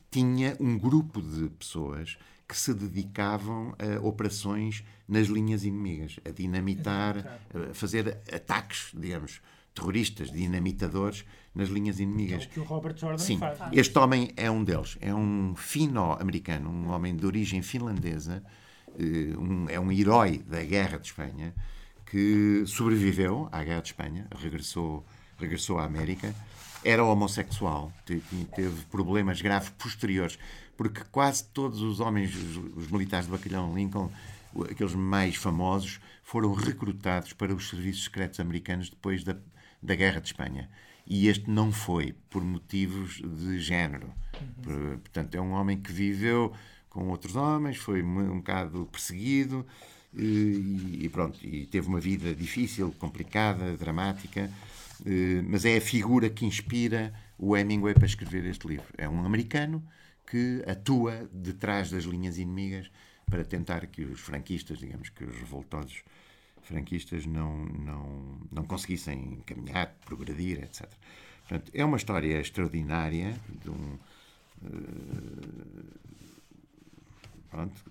tinha 0.09 0.57
um 0.59 0.77
grupo 0.77 1.21
de 1.21 1.49
pessoas 1.49 2.17
que 2.47 2.57
se 2.57 2.73
dedicavam 2.73 3.75
a 3.77 3.99
operações 4.03 4.83
nas 5.07 5.27
linhas 5.27 5.63
inimigas, 5.63 6.19
a 6.25 6.31
dinamitar, 6.31 7.39
a 7.53 7.73
fazer 7.75 8.17
ataques, 8.33 8.91
digamos, 8.97 9.39
terroristas, 9.75 10.31
dinamitadores 10.31 11.23
nas 11.53 11.69
linhas 11.69 11.99
inimigas. 11.99 12.43
É 12.43 12.45
que 12.47 12.59
o 12.59 12.63
Robert 12.63 12.97
Jordan 12.97 13.19
Sim, 13.19 13.37
faz. 13.37 13.59
este 13.71 13.97
homem 13.99 14.31
é 14.35 14.49
um 14.49 14.63
deles. 14.63 14.97
É 14.99 15.13
um 15.13 15.53
fino-americano, 15.55 16.71
um 16.71 16.89
homem 16.89 17.15
de 17.15 17.25
origem 17.25 17.61
finlandesa, 17.61 18.43
eh, 18.97 19.37
um, 19.37 19.69
é 19.69 19.79
um 19.79 19.91
herói 19.91 20.39
da 20.39 20.63
Guerra 20.63 20.97
de 20.97 21.07
Espanha, 21.07 21.53
que 22.07 22.63
sobreviveu 22.65 23.47
à 23.51 23.63
Guerra 23.63 23.81
de 23.81 23.89
Espanha, 23.89 24.27
regressou 24.35 25.05
regressou 25.39 25.79
à 25.79 25.85
América, 25.85 26.33
era 26.83 27.03
homossexual, 27.03 27.91
teve 28.05 28.85
problemas 28.89 29.41
graves 29.41 29.69
posteriores, 29.69 30.39
porque 30.77 31.01
quase 31.11 31.43
todos 31.45 31.81
os 31.81 31.99
homens, 31.99 32.33
os 32.75 32.89
militares 32.89 33.25
de 33.25 33.31
Bacalhau 33.31 33.73
Lincoln, 33.75 34.09
aqueles 34.69 34.95
mais 34.95 35.35
famosos, 35.35 35.99
foram 36.23 36.53
recrutados 36.53 37.33
para 37.33 37.53
os 37.53 37.69
serviços 37.69 38.05
secretos 38.05 38.39
americanos 38.39 38.89
depois 38.89 39.23
da, 39.23 39.35
da 39.81 39.95
Guerra 39.95 40.21
de 40.21 40.27
Espanha. 40.27 40.69
E 41.05 41.27
este 41.27 41.49
não 41.49 41.71
foi, 41.71 42.13
por 42.29 42.43
motivos 42.43 43.15
de 43.15 43.59
género. 43.59 44.13
Uhum. 44.65 44.99
Portanto, 44.99 45.35
é 45.35 45.41
um 45.41 45.51
homem 45.51 45.75
que 45.75 45.91
viveu 45.91 46.53
com 46.89 47.09
outros 47.09 47.35
homens, 47.35 47.77
foi 47.77 48.03
um, 48.03 48.37
bocado 48.37 48.87
perseguido 48.91 49.65
e, 50.13 50.99
e 51.01 51.09
pronto, 51.09 51.39
e 51.43 51.65
teve 51.65 51.87
uma 51.87 51.99
vida 51.99 52.33
difícil, 52.33 52.93
complicada, 52.99 53.75
dramática. 53.75 54.51
Eh, 55.05 55.41
mas 55.43 55.65
é 55.65 55.77
a 55.77 55.81
figura 55.81 56.29
que 56.29 56.45
inspira 56.45 57.13
o 57.37 57.55
Hemingway 57.55 57.93
para 57.93 58.05
escrever 58.05 58.45
este 58.45 58.67
livro. 58.67 58.87
É 58.97 59.07
um 59.07 59.25
americano 59.25 59.83
que 60.29 60.63
atua 60.67 61.29
detrás 61.31 61.89
das 61.89 62.03
linhas 62.03 62.37
inimigas 62.37 62.91
para 63.29 63.43
tentar 63.43 63.85
que 63.87 64.03
os 64.03 64.19
franquistas, 64.19 64.79
digamos 64.79 65.09
que 65.09 65.23
os 65.23 65.35
revoltosos 65.35 66.03
franquistas 66.63 67.25
não, 67.25 67.65
não, 67.65 68.39
não 68.51 68.63
conseguissem 68.63 69.41
caminhar, 69.45 69.95
progredir, 70.05 70.63
etc. 70.63 70.87
Portanto, 71.47 71.71
é 71.73 71.83
uma 71.83 71.97
história 71.97 72.39
extraordinária 72.39 73.35
de 73.63 73.69
um, 73.71 73.97
uh, 74.63 75.99
pronto, 77.49 77.81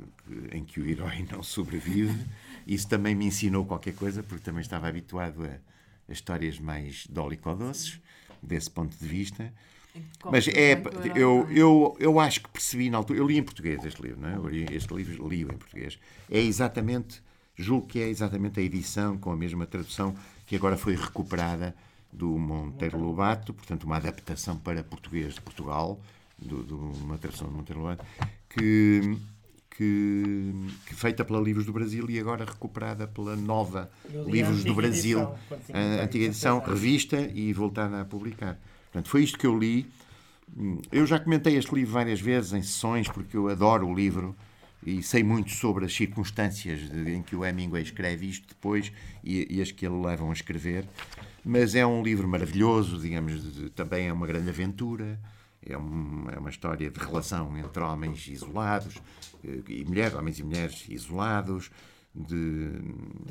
em 0.53 0.65
que 0.65 0.81
o 0.81 0.87
herói 0.87 1.27
não 1.31 1.43
sobrevive. 1.43 2.25
Isso 2.67 2.89
também 2.89 3.15
me 3.15 3.27
ensinou 3.27 3.65
qualquer 3.65 3.95
coisa, 3.95 4.23
porque 4.23 4.45
também 4.45 4.61
estava 4.61 4.87
habituado 4.87 5.45
a 5.45 5.59
histórias 6.09 6.59
mais 6.59 7.07
dólico-doces, 7.09 8.01
desse 8.43 8.71
ponto 8.71 8.97
de 8.97 9.07
vista. 9.07 9.53
Mas 10.25 10.47
é, 10.49 10.81
eu, 11.15 11.49
eu, 11.51 11.97
eu 11.99 12.21
acho 12.21 12.43
que 12.43 12.49
percebi 12.49 12.91
na 12.91 12.99
altura, 12.99 13.19
eu 13.19 13.27
li 13.27 13.39
em 13.39 13.43
português 13.43 13.85
este 13.85 14.01
livro, 14.03 14.21
não 14.21 14.29
é? 14.29 14.75
este 14.75 14.95
livro 14.95 15.29
li-o 15.29 15.53
em 15.53 15.57
português. 15.57 15.99
É 16.31 16.39
exatamente, 16.39 17.23
julgo 17.57 17.87
que 17.87 18.01
é 18.01 18.09
exatamente 18.09 18.61
a 18.61 18.63
edição 18.63 19.19
com 19.19 19.33
a 19.33 19.37
mesma 19.37 19.67
tradução 19.67 20.15
que 20.47 20.57
agora 20.57 20.77
foi 20.77 20.95
recuperada 20.95 21.75
do 22.13 22.39
Monteiro 22.39 22.99
Lobato, 22.99 23.53
portanto, 23.53 23.85
uma 23.85 23.97
adaptação 23.97 24.57
para 24.57 24.83
português 24.83 25.35
de 25.35 25.41
Portugal, 25.41 26.01
de, 26.39 26.55
uma 26.55 27.19
tradução 27.19 27.49
do 27.49 27.55
Monteiro 27.55 27.81
Lobato, 27.81 28.05
que, 28.49 29.19
que, 29.79 30.53
que, 30.87 30.95
feita 30.97 31.25
pela 31.25 31.41
Livros 31.41 31.65
do 31.65 31.73
Brasil 31.73 32.05
e 32.11 32.19
agora 32.19 32.45
recuperada 32.45 33.07
pela 33.07 33.37
nova 33.37 33.89
li 34.13 34.33
Livros 34.33 34.65
do 34.65 34.75
Brasil, 34.75 35.21
edição, 35.21 35.73
a 35.73 36.03
antiga 36.03 36.25
edição, 36.25 36.59
revista 36.59 37.17
e 37.33 37.53
voltada 37.53 38.01
a 38.01 38.05
publicar. 38.05 38.59
Portanto, 38.87 39.09
foi 39.09 39.23
isto 39.23 39.39
que 39.39 39.47
eu 39.47 39.57
li. 39.57 39.87
Eu 40.91 41.07
já 41.07 41.21
comentei 41.21 41.57
este 41.57 41.73
livro 41.73 41.93
várias 41.93 42.21
vezes 42.21 42.53
em 42.53 42.61
sessões, 42.61 43.07
porque 43.07 43.37
eu 43.37 43.49
adoro 43.49 43.87
o 43.87 43.95
livro 43.95 44.35
e 44.85 45.01
sei 45.01 45.23
muito 45.23 45.53
sobre 45.53 45.85
as 45.85 45.95
circunstâncias 45.95 46.81
em 47.07 47.23
que 47.23 47.37
o 47.37 47.45
Hemingway 47.45 47.85
escreve 47.85 48.29
isto 48.29 48.49
depois 48.49 48.91
e, 49.23 49.47
e 49.49 49.63
as 49.63 49.71
que 49.71 49.87
ele 49.87 50.05
levam 50.05 50.31
a 50.31 50.33
escrever. 50.33 50.87
Mas 51.45 51.77
é 51.77 51.87
um 51.87 52.03
livro 52.03 52.27
maravilhoso, 52.27 52.99
digamos, 52.99 53.55
de, 53.55 53.71
também 53.71 54.09
é 54.09 54.13
uma 54.13 54.27
grande 54.27 54.49
aventura. 54.49 55.21
É, 55.61 55.77
um, 55.77 56.27
é, 56.31 56.39
uma 56.39 56.51
história 56.51 56.89
de 56.91 56.99
relação 56.99 57.57
entre 57.59 57.83
homens 57.83 58.29
isolados 58.29 58.97
eh, 59.45 59.61
e 59.69 59.85
mulheres, 59.85 60.15
homens 60.15 60.39
e 60.39 60.45
mulheres 60.45 60.87
isolados, 60.89 61.71
de, 62.15 62.71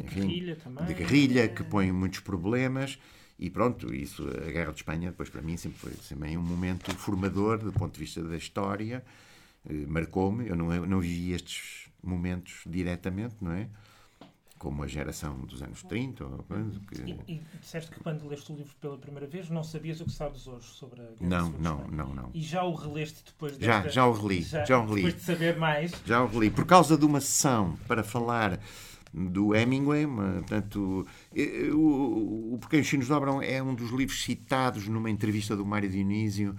enfim, 0.04 0.22
de 0.22 0.28
guerrilha, 0.28 0.56
também. 0.56 0.86
de 0.86 0.94
guerrilha 0.94 1.48
que 1.48 1.64
põe 1.64 1.92
muitos 1.92 2.20
problemas. 2.20 3.00
E 3.40 3.50
pronto, 3.50 3.94
isso, 3.94 4.28
a 4.28 4.52
Guerra 4.52 4.72
de 4.72 4.80
Espanha, 4.80 5.12
depois 5.12 5.30
para 5.30 5.42
mim 5.42 5.58
sempre 5.58 5.78
foi 5.78 5.92
também 6.10 6.38
um 6.38 6.42
momento 6.42 6.94
formador 6.96 7.60
do 7.60 7.72
ponto 7.72 7.94
de 7.94 8.00
vista 8.00 8.22
da 8.24 8.36
história. 8.36 9.04
Eh, 9.70 9.86
marcou-me, 9.88 10.48
eu 10.48 10.56
não, 10.56 10.86
não 10.86 11.00
vivi 11.00 11.32
estes 11.34 11.88
momentos 12.04 12.62
diretamente, 12.66 13.36
não 13.42 13.52
é? 13.52 13.70
Como 14.58 14.84
a 14.84 14.88
geração 14.88 15.38
dos 15.42 15.62
anos 15.62 15.84
30. 15.84 16.26
Ou 16.26 16.44
coisa, 16.44 16.80
que... 16.88 17.02
e, 17.02 17.36
e 17.36 17.42
disseste 17.60 17.92
que 17.92 18.00
quando 18.00 18.28
leste 18.28 18.52
o 18.52 18.56
livro 18.56 18.76
pela 18.80 18.98
primeira 18.98 19.28
vez 19.28 19.50
não 19.50 19.64
sabias 19.64 20.02
o 20.02 20.06
que 20.06 20.12
sabes 20.12 20.48
hoje 20.48 20.68
sobre 20.68 21.02
a 21.02 21.06
Guerra 21.06 21.18
Não, 21.22 21.50
não, 21.52 21.88
não, 21.88 22.14
não. 22.14 22.30
E 22.34 22.42
já 22.42 22.64
o 22.64 22.74
releste 22.74 23.24
depois 23.26 23.58
de 23.58 23.66
Já, 23.66 23.88
já 23.88 24.06
o 24.06 24.12
reli. 24.12 24.42
Já, 24.42 24.66
já 24.66 24.80
o 24.80 24.86
reli. 24.88 24.96
Depois 25.04 25.16
de 25.16 25.22
saber 25.22 25.58
mais. 25.58 25.92
Já 26.06 26.24
o 26.24 26.28
reli. 26.28 26.50
Por 26.50 26.66
causa 26.66 26.98
de 26.98 27.06
uma 27.06 27.22
sessão 27.22 27.78
para 27.88 28.04
falar 28.04 28.60
do 29.14 29.56
Hemingway, 29.56 30.06
portanto, 30.06 31.08
o, 31.74 32.54
o 32.54 32.60
Pequenos 32.60 32.88
Chinos 32.88 33.08
Dobram 33.08 33.42
é 33.42 33.64
um 33.64 33.74
dos 33.74 33.90
livros 33.92 34.22
citados 34.22 34.88
numa 34.88 35.10
entrevista 35.10 35.56
do 35.56 35.66
Mário 35.66 35.90
Dionísio 35.90 36.56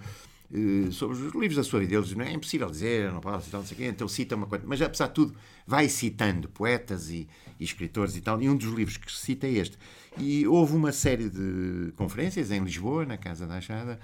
sobre 0.91 1.15
os 1.15 1.33
livros 1.33 1.55
da 1.55 1.63
sua 1.63 1.79
vida. 1.79 1.95
Eles 1.95 2.13
não 2.13 2.25
é 2.25 2.31
impossível 2.31 2.69
dizer, 2.69 3.11
não 3.11 3.21
posso 3.21 3.45
citar, 3.45 3.59
não 3.59 3.67
sei 3.67 3.75
o 3.75 3.77
quê, 3.77 3.85
então 3.87 4.07
cita 4.07 4.35
uma 4.35 4.47
coisa. 4.47 4.65
Mas 4.67 4.81
apesar 4.81 5.07
de 5.07 5.13
tudo, 5.13 5.35
vai 5.65 5.87
citando 5.87 6.49
poetas 6.49 7.09
e, 7.09 7.27
e, 7.59 7.63
escritores 7.63 8.15
e 8.15 8.21
tal. 8.21 8.41
E 8.41 8.49
um 8.49 8.55
dos 8.55 8.71
livros 8.73 8.97
que 8.97 9.11
cita 9.11 9.47
é 9.47 9.51
este. 9.51 9.77
E 10.17 10.47
houve 10.47 10.75
uma 10.75 10.91
série 10.91 11.29
de 11.29 11.91
conferências 11.95 12.51
em 12.51 12.63
Lisboa, 12.63 13.05
na 13.05 13.17
Casa 13.17 13.45
da 13.45 13.57
Achada, 13.57 13.99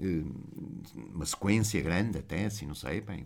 eh, 0.00 0.22
uma 1.14 1.26
sequência 1.26 1.80
grande 1.82 2.18
até, 2.18 2.46
assim, 2.46 2.66
não 2.66 2.74
sei, 2.74 3.00
bem, 3.00 3.24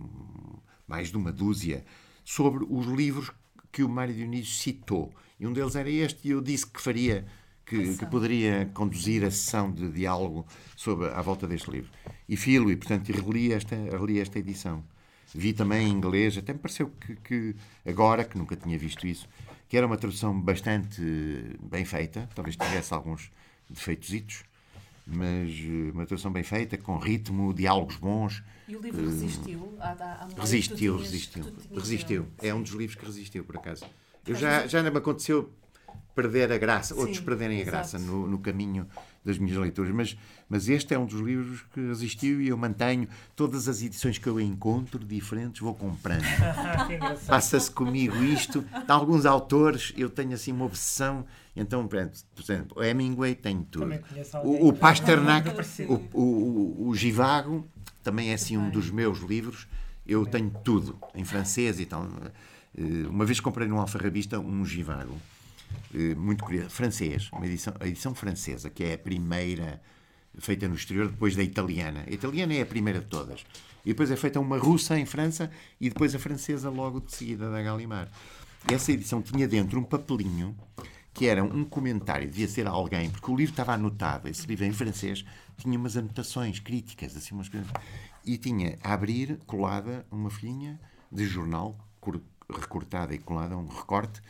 mais 0.87 1.11
de 1.11 1.17
uma 1.17 1.33
dúzia, 1.33 1.85
sobre 2.25 2.67
os 2.69 2.87
livros 2.87 3.31
que 3.71 3.83
o 3.83 3.89
Mário 3.89 4.15
Dionísio 4.15 4.55
citou. 4.55 5.13
E 5.39 5.47
um 5.47 5.53
deles 5.53 5.77
era 5.77 5.89
este, 5.89 6.27
e 6.27 6.31
eu 6.33 6.41
disse 6.41 6.67
que 6.67 6.81
faria 6.81 7.27
que, 7.67 7.97
que, 7.97 8.07
poderia 8.07 8.71
conduzir 8.73 9.25
a 9.25 9.31
sessão 9.31 9.71
de 9.71 9.91
diálogo 9.91 10.47
sobre, 10.77 11.09
à 11.09 11.21
volta 11.21 11.47
deste 11.49 11.69
livro. 11.71 11.91
E 12.29 12.37
filo, 12.37 12.71
e 12.71 12.77
portanto 12.77 13.11
reli 13.11 13.53
esta, 13.53 13.75
reli 13.75 14.21
esta 14.21 14.39
edição. 14.39 14.85
Vi 15.35 15.53
também 15.53 15.89
em 15.89 15.91
inglês, 15.91 16.39
até 16.39 16.53
me 16.53 16.61
pareceu 16.61 16.89
que, 16.89 17.17
que, 17.17 17.57
agora, 17.85 18.25
que 18.25 18.39
nunca 18.39 18.55
tinha 18.55 18.79
visto 18.79 19.07
isso, 19.07 19.29
que 19.69 19.77
era 19.77 19.85
uma 19.85 19.97
tradução 19.97 20.41
bastante 20.41 21.03
bem 21.61 21.85
feita, 21.85 22.29
talvez 22.35 22.57
tivesse 22.57 22.95
alguns 22.95 23.31
defeitositos, 23.69 24.45
mas 25.05 25.51
eh, 25.51 25.91
uma 25.93 26.07
tradução 26.07 26.33
bem 26.33 26.43
feita, 26.43 26.79
com 26.79 26.97
ritmo, 26.99 27.53
diálogos 27.53 27.97
bons. 27.97 28.43
E 28.69 28.77
o 28.77 28.81
livro 28.81 29.05
resistiu? 29.05 29.77
Há, 29.81 29.91
há 29.91 30.29
resistiu, 30.41 30.97
resistiu. 30.97 31.45
Resistiu. 31.75 32.27
É 32.39 32.55
um 32.55 32.63
dos 32.63 32.73
livros 32.73 32.97
que 32.97 33.05
resistiu, 33.05 33.45
por 33.45 33.57
acaso. 33.57 33.85
Eu 34.27 34.35
já, 34.35 34.67
já 34.67 34.83
me 34.83 34.99
aconteceu 34.99 35.53
perder 36.17 36.51
a 36.51 36.57
graça, 36.57 36.95
Sim, 36.95 37.01
outros 37.01 37.21
perderem 37.21 37.61
a 37.61 37.65
graça 37.65 37.99
no, 37.99 38.27
no, 38.27 38.39
caminho 38.39 38.89
das 39.23 39.37
minhas 39.37 39.59
leituras. 39.59 39.93
Mas, 39.95 40.17
mas 40.49 40.67
este 40.67 40.95
é 40.95 40.99
um 40.99 41.05
dos 41.05 41.21
livros 41.21 41.63
que 41.75 41.81
existiu 41.81 42.41
e 42.41 42.49
eu 42.49 42.57
mantenho 42.57 43.07
todas 43.37 43.69
as 43.69 43.83
edições 43.83 44.17
que 44.17 44.27
eu 44.27 44.41
encontro 44.41 45.05
diferentes, 45.05 45.61
vou 45.61 45.75
comprando. 45.75 46.25
Passa-se 47.29 47.71
comigo 47.71 48.17
isto. 48.25 48.65
Alguns 48.89 49.27
autores 49.27 49.93
eu 49.95 50.09
tenho 50.09 50.33
assim 50.33 50.53
uma 50.53 50.65
obsessão. 50.65 51.27
Então, 51.55 51.87
por 51.87 51.99
exemplo, 52.43 52.79
o 52.79 52.83
Hemingway 52.83 53.35
tem 53.35 53.63
tudo. 53.63 54.01
O, 54.43 54.69
o 54.69 54.73
Pasternak, 54.73 55.51
o, 55.87 56.19
o, 56.19 56.89
o 56.89 56.95
Givago, 56.95 57.67
também 58.03 58.31
é 58.31 58.35
assim 58.35 58.57
um 58.57 58.71
dos 58.71 58.91
meus 58.91 59.19
livros. 59.19 59.69
Eu 60.07 60.25
tenho 60.25 60.51
tudo, 60.65 60.99
em 61.15 61.25
francês 61.25 61.79
e 61.79 61.85
tal. 61.85 62.09
Eh, 62.79 63.07
uma 63.09 63.27
vez 63.27 63.41
comprei 63.41 63.69
num 63.69 63.79
alfarrabista 63.79 64.39
um 64.39 64.65
Givago 64.65 65.15
muito 66.17 66.45
curioso, 66.45 66.71
francês, 66.71 67.31
uma 67.33 67.47
edição, 67.47 67.75
a 67.81 67.87
edição 67.87 68.15
francesa, 68.15 68.69
que 68.69 68.85
é 68.85 68.95
a 68.95 68.99
primeira 68.99 69.81
feita 70.39 70.69
no 70.69 70.75
exterior, 70.75 71.09
depois 71.09 71.35
da 71.35 71.43
italiana. 71.43 72.05
A 72.07 72.11
italiana 72.11 72.55
é 72.55 72.63
a 72.63 72.67
primeira 72.67 73.01
de 73.01 73.07
todas. 73.07 73.45
E 73.85 73.91
depois 73.91 74.11
é 74.11 74.17
feita 74.17 74.41
uma 74.41 74.59
russa 74.59 74.99
em 74.99 75.07
França 75.07 75.51
e 75.81 75.89
depois 75.89 76.15
a 76.15 76.19
francesa 76.19 76.69
logo 76.69 77.01
de 77.01 77.15
seguida 77.15 77.51
da 77.51 77.63
Gallimard. 77.63 78.11
Essa 78.71 78.93
edição 78.93 79.23
tinha 79.23 79.47
dentro 79.47 79.79
um 79.79 79.85
papelinho 79.85 80.57
que 81.15 81.27
era 81.27 81.43
um 81.43 81.65
comentário, 81.65 82.29
devia 82.29 82.47
ser 82.47 82.67
alguém, 82.67 83.09
porque 83.09 83.31
o 83.31 83.35
livro 83.35 83.53
estava 83.53 83.73
anotado, 83.73 84.29
esse 84.29 84.47
livro 84.47 84.67
em 84.67 84.73
francês 84.73 85.25
tinha 85.57 85.79
umas 85.79 85.97
anotações 85.97 86.59
críticas, 86.61 87.17
assim 87.17 87.35
umas 87.35 87.49
coisas. 87.49 87.71
E 88.25 88.37
tinha 88.37 88.77
a 88.83 88.93
abrir, 88.93 89.39
colada, 89.47 90.05
uma 90.11 90.29
folhinha 90.29 90.79
de 91.11 91.25
jornal, 91.25 91.79
recortada 92.51 93.15
e 93.15 93.19
colada, 93.19 93.57
um 93.57 93.67
recorte, 93.67 94.21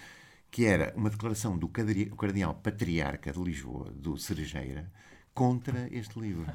que 0.51 0.65
era 0.65 0.93
uma 0.97 1.11
declaração 1.11 1.57
do 1.57 1.69
cardeal 1.69 2.55
patriarca 2.55 3.33
de 3.33 3.39
Lisboa, 3.41 3.91
do 3.95 4.17
Cerejeira, 4.17 4.91
contra 5.37 5.87
este 5.93 6.19
livro, 6.19 6.47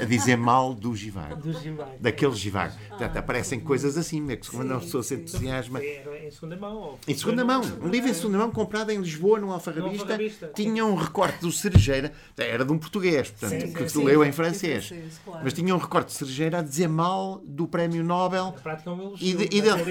a 0.00 0.04
dizer 0.04 0.36
mal 0.36 0.72
do 0.72 0.94
Givago, 0.94 1.42
do 1.42 1.52
Givago. 1.52 1.98
daquele 1.98 2.34
Givago. 2.36 2.72
Portanto, 2.88 3.16
ah, 3.16 3.18
aparecem 3.18 3.58
coisas 3.58 3.98
assim, 3.98 4.20
né, 4.20 4.36
que 4.36 4.48
quando 4.48 4.74
a 4.74 4.78
pessoa 4.78 5.02
se 5.02 5.16
entusiasma. 5.16 5.82
Em 5.82 6.30
segunda 6.30 6.56
mão? 6.56 6.98
Em 7.08 7.14
segunda 7.16 7.44
mão. 7.44 7.60
Um 7.82 7.88
livro 7.88 8.08
em 8.08 8.14
segunda 8.14 8.38
mão 8.38 8.52
comprado 8.52 8.90
em 8.90 9.00
Lisboa, 9.00 9.40
num 9.40 9.50
alfarrabista, 9.50 10.52
tinha 10.54 10.86
um 10.86 10.94
recorte 10.94 11.40
do 11.40 11.50
Cerejeira, 11.50 12.12
era 12.36 12.64
de 12.64 12.72
um 12.72 12.78
português, 12.78 13.28
portanto, 13.28 13.60
sim, 13.60 13.72
que 13.72 13.88
sim, 13.88 14.04
leu 14.04 14.24
em 14.24 14.30
francês. 14.30 14.86
Sim, 14.86 15.02
claro. 15.24 15.40
Mas 15.42 15.52
tinha 15.52 15.74
um 15.74 15.78
recorte 15.78 16.12
de 16.12 16.14
Cerejeira 16.14 16.60
a 16.60 16.62
dizer 16.62 16.88
mal 16.88 17.42
do 17.44 17.66
Prémio 17.66 18.04
Nobel. 18.04 18.54
prática, 18.62 18.92
um 18.92 19.16
e, 19.20 19.34
de, 19.34 19.44
e 19.46 19.60
dele, 19.60 19.82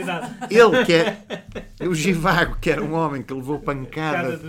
ele, 0.50 0.86
que 0.86 0.94
é 0.94 1.22
o 1.88 1.96
Givago, 1.96 2.58
que 2.60 2.70
era 2.70 2.84
um 2.84 2.94
homem 2.94 3.22
que 3.22 3.34
levou 3.34 3.60
pancada, 3.60 4.40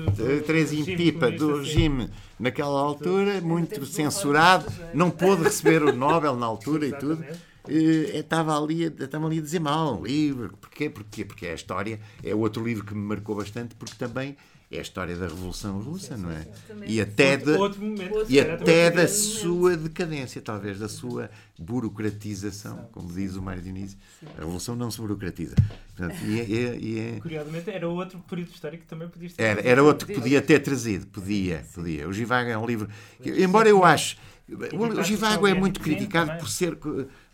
três 0.46 0.72
em 0.72 0.84
pipa 0.84 1.30
do 1.30 1.58
regime 1.58 2.10
naquela 2.38 2.80
altura, 2.80 3.40
muito 3.40 3.84
censurado, 3.86 4.66
não 4.94 5.10
pôde 5.10 5.44
receber 5.44 5.82
o 5.82 5.92
Nobel 5.92 6.36
na 6.36 6.46
altura 6.46 6.86
e 6.86 6.92
tudo. 6.92 7.24
estava 7.68 8.56
ali, 8.56 8.84
estava 8.84 9.26
ali 9.26 9.38
a 9.38 9.42
dizer 9.42 9.60
mal 9.60 10.00
o 10.00 10.06
livro. 10.06 10.56
Porquê? 10.60 10.88
Porquê? 10.88 11.24
Porque 11.24 11.46
é 11.46 11.52
a 11.52 11.54
história, 11.54 12.00
é 12.22 12.34
outro 12.34 12.64
livro 12.64 12.84
que 12.84 12.94
me 12.94 13.06
marcou 13.06 13.36
bastante, 13.36 13.74
porque 13.74 13.94
também 13.96 14.36
é 14.70 14.78
a 14.78 14.82
história 14.82 15.16
da 15.16 15.26
Revolução 15.26 15.80
Russa, 15.80 16.16
não 16.16 16.30
é? 16.30 16.46
E 16.86 17.00
até, 17.00 17.38
de, 17.38 17.52
e 18.28 18.38
até 18.38 18.90
da 18.90 19.08
sua 19.08 19.76
decadência, 19.76 20.42
talvez, 20.42 20.78
da 20.78 20.88
sua 20.88 21.30
burocratização, 21.58 22.88
como 22.92 23.10
diz 23.10 23.34
o 23.34 23.42
Mário 23.42 23.62
Dionísio. 23.62 23.98
A 24.36 24.40
Revolução 24.40 24.76
não 24.76 24.90
se 24.90 25.00
burocratiza. 25.00 25.54
Portanto, 25.96 26.16
e 26.22 26.40
é, 26.40 26.76
e 26.76 26.98
é... 26.98 27.20
Curiosamente, 27.20 27.70
era 27.70 27.88
outro 27.88 28.18
período 28.28 28.50
histórico 28.50 28.82
que 28.82 28.88
também 28.88 29.08
podias 29.08 29.32
ter 29.32 29.42
era, 29.42 29.60
era 29.66 29.82
outro 29.82 30.06
que 30.06 30.14
podia 30.14 30.42
ter 30.42 30.58
trazido. 30.60 31.06
Podia, 31.06 31.64
podia. 31.74 32.06
O 32.06 32.12
Givago 32.12 32.50
é 32.50 32.58
um 32.58 32.66
livro... 32.66 32.88
Que, 33.22 33.42
embora 33.42 33.68
eu 33.68 33.84
ache... 33.84 34.16
O, 34.50 35.02
Givago 35.02 35.46
é 35.46 35.52
muito 35.52 35.78
criticado 35.78 36.38
por 36.38 36.48
ser. 36.48 36.78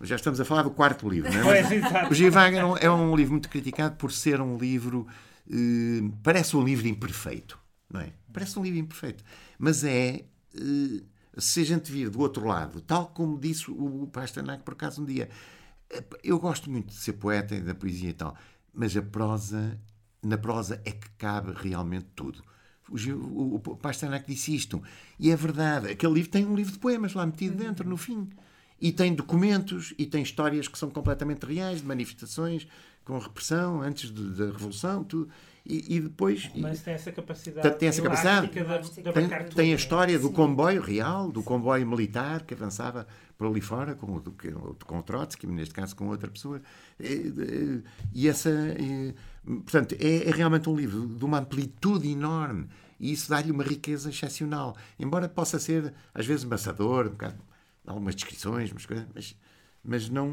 Já 0.01 0.17
estamos 0.17 0.41
a 0.41 0.45
falar 0.45 0.63
do 0.63 0.71
quarto 0.71 1.09
livro, 1.09 1.33
não 1.33 1.53
é? 1.53 1.63
O 2.11 2.15
Givago 2.15 2.77
é 2.81 2.91
um 2.91 3.15
livro 3.15 3.35
muito 3.35 3.49
criticado 3.49 3.95
por 3.95 4.11
ser 4.11 4.41
um 4.41 4.59
livro 4.59 5.07
Uh, 5.47 6.11
parece 6.23 6.57
um 6.57 6.65
livro 6.65 6.87
imperfeito, 6.87 7.59
não 7.91 8.01
é? 8.01 8.13
Parece 8.33 8.59
um 8.59 8.63
livro 8.63 8.79
imperfeito. 8.79 9.25
Mas 9.59 9.85
é. 9.85 10.25
Uh, 10.55 11.15
se 11.39 11.61
a 11.61 11.65
gente 11.65 11.91
vir 11.91 12.11
do 12.11 12.21
outro 12.21 12.47
lado, 12.47 12.81
tal 12.81 13.09
como 13.09 13.39
disse 13.39 13.71
o 13.71 14.09
Pasternak 14.13 14.63
por 14.63 14.75
acaso 14.75 15.03
um 15.03 15.05
dia, 15.05 15.29
eh, 15.91 16.05
eu 16.23 16.39
gosto 16.39 16.71
muito 16.71 16.89
de 16.89 16.95
ser 16.95 17.15
poeta 17.15 17.55
e 17.55 17.61
da 17.61 17.75
poesia 17.75 18.11
e 18.11 18.13
tal, 18.13 18.37
mas 18.73 18.97
a 18.97 19.03
prosa, 19.03 19.81
na 20.23 20.39
prosa 20.39 20.81
é 20.85 20.93
que 20.93 21.09
cabe 21.19 21.53
realmente 21.57 22.07
tudo. 22.15 22.43
O, 22.89 23.57
o 23.57 23.77
Pasternak 23.77 24.27
disse 24.27 24.55
isto, 24.55 24.83
e 25.19 25.31
é 25.31 25.37
verdade. 25.37 25.89
Aquele 25.89 26.15
livro 26.15 26.31
tem 26.31 26.45
um 26.45 26.55
livro 26.55 26.73
de 26.73 26.79
poemas 26.79 27.15
lá 27.15 27.25
metido 27.25 27.57
dentro, 27.57 27.89
no 27.89 27.97
fim. 27.97 28.29
E 28.79 28.93
tem 28.93 29.15
documentos, 29.15 29.95
e 29.97 30.05
tem 30.05 30.23
histórias 30.23 30.69
que 30.69 30.79
são 30.79 30.91
completamente 30.91 31.47
reais, 31.47 31.81
de 31.81 31.87
manifestações, 31.87 32.69
com 33.05 33.19
repressão, 33.19 33.81
antes 33.83 34.11
de, 34.13 34.31
da 34.31 34.47
Revolução, 34.47 35.05
tudo. 35.05 35.29
E, 35.67 35.97
e 35.97 36.01
depois. 36.01 36.51
Mas 36.55 36.83
tem 36.83 36.93
essa 36.93 37.11
capacidade. 37.11 37.79
Tem 37.79 37.89
essa 37.89 38.03
capacidade. 38.03 38.49
de- 38.49 38.53
de 38.53 39.13
Tem, 39.13 39.49
tem 39.55 39.73
a 39.73 39.77
história 39.77 40.19
do 40.19 40.27
Sim. 40.29 40.33
comboio 40.35 40.83
real, 40.83 41.33
do 41.33 41.43
comboio 41.43 41.87
militar 41.87 42.43
que 42.43 42.53
avançava 42.53 43.07
por 43.39 43.47
ali 43.47 43.63
fora, 43.63 43.95
com, 43.95 44.21
que- 44.21 44.53
com 44.87 44.99
o 44.99 45.03
Trotsky, 45.03 45.47
neste 45.47 45.73
caso 45.73 45.97
com 45.97 46.09
outra 46.09 46.31
pessoa. 46.31 46.61
E, 47.01 47.07
e- 47.07 47.83
e 48.13 48.29
essa. 48.29 48.51
e, 48.79 49.15
portanto, 49.47 49.97
é, 49.99 50.29
é 50.29 50.31
realmente 50.31 50.69
um 50.69 50.77
livro 50.77 51.07
de 51.07 51.25
uma 51.25 51.39
amplitude 51.39 52.09
enorme 52.11 52.69
e 53.01 53.11
isso 53.13 53.31
dá-lhe 53.31 53.51
uma 53.51 53.65
riqueza 53.65 54.11
excepcional. 54.11 54.77
Embora 54.99 55.31
possa 55.31 55.59
ser, 55.59 55.95
às 56.13 56.27
vezes, 56.27 56.45
maçador, 56.45 57.07
um 57.07 57.11
bocado, 57.11 57.37
algumas 57.87 58.15
descrições, 58.15 58.71
umas 58.71 58.85
coisas, 58.85 59.07
mas. 59.15 59.35
Mas, 59.87 60.09
não, 60.09 60.31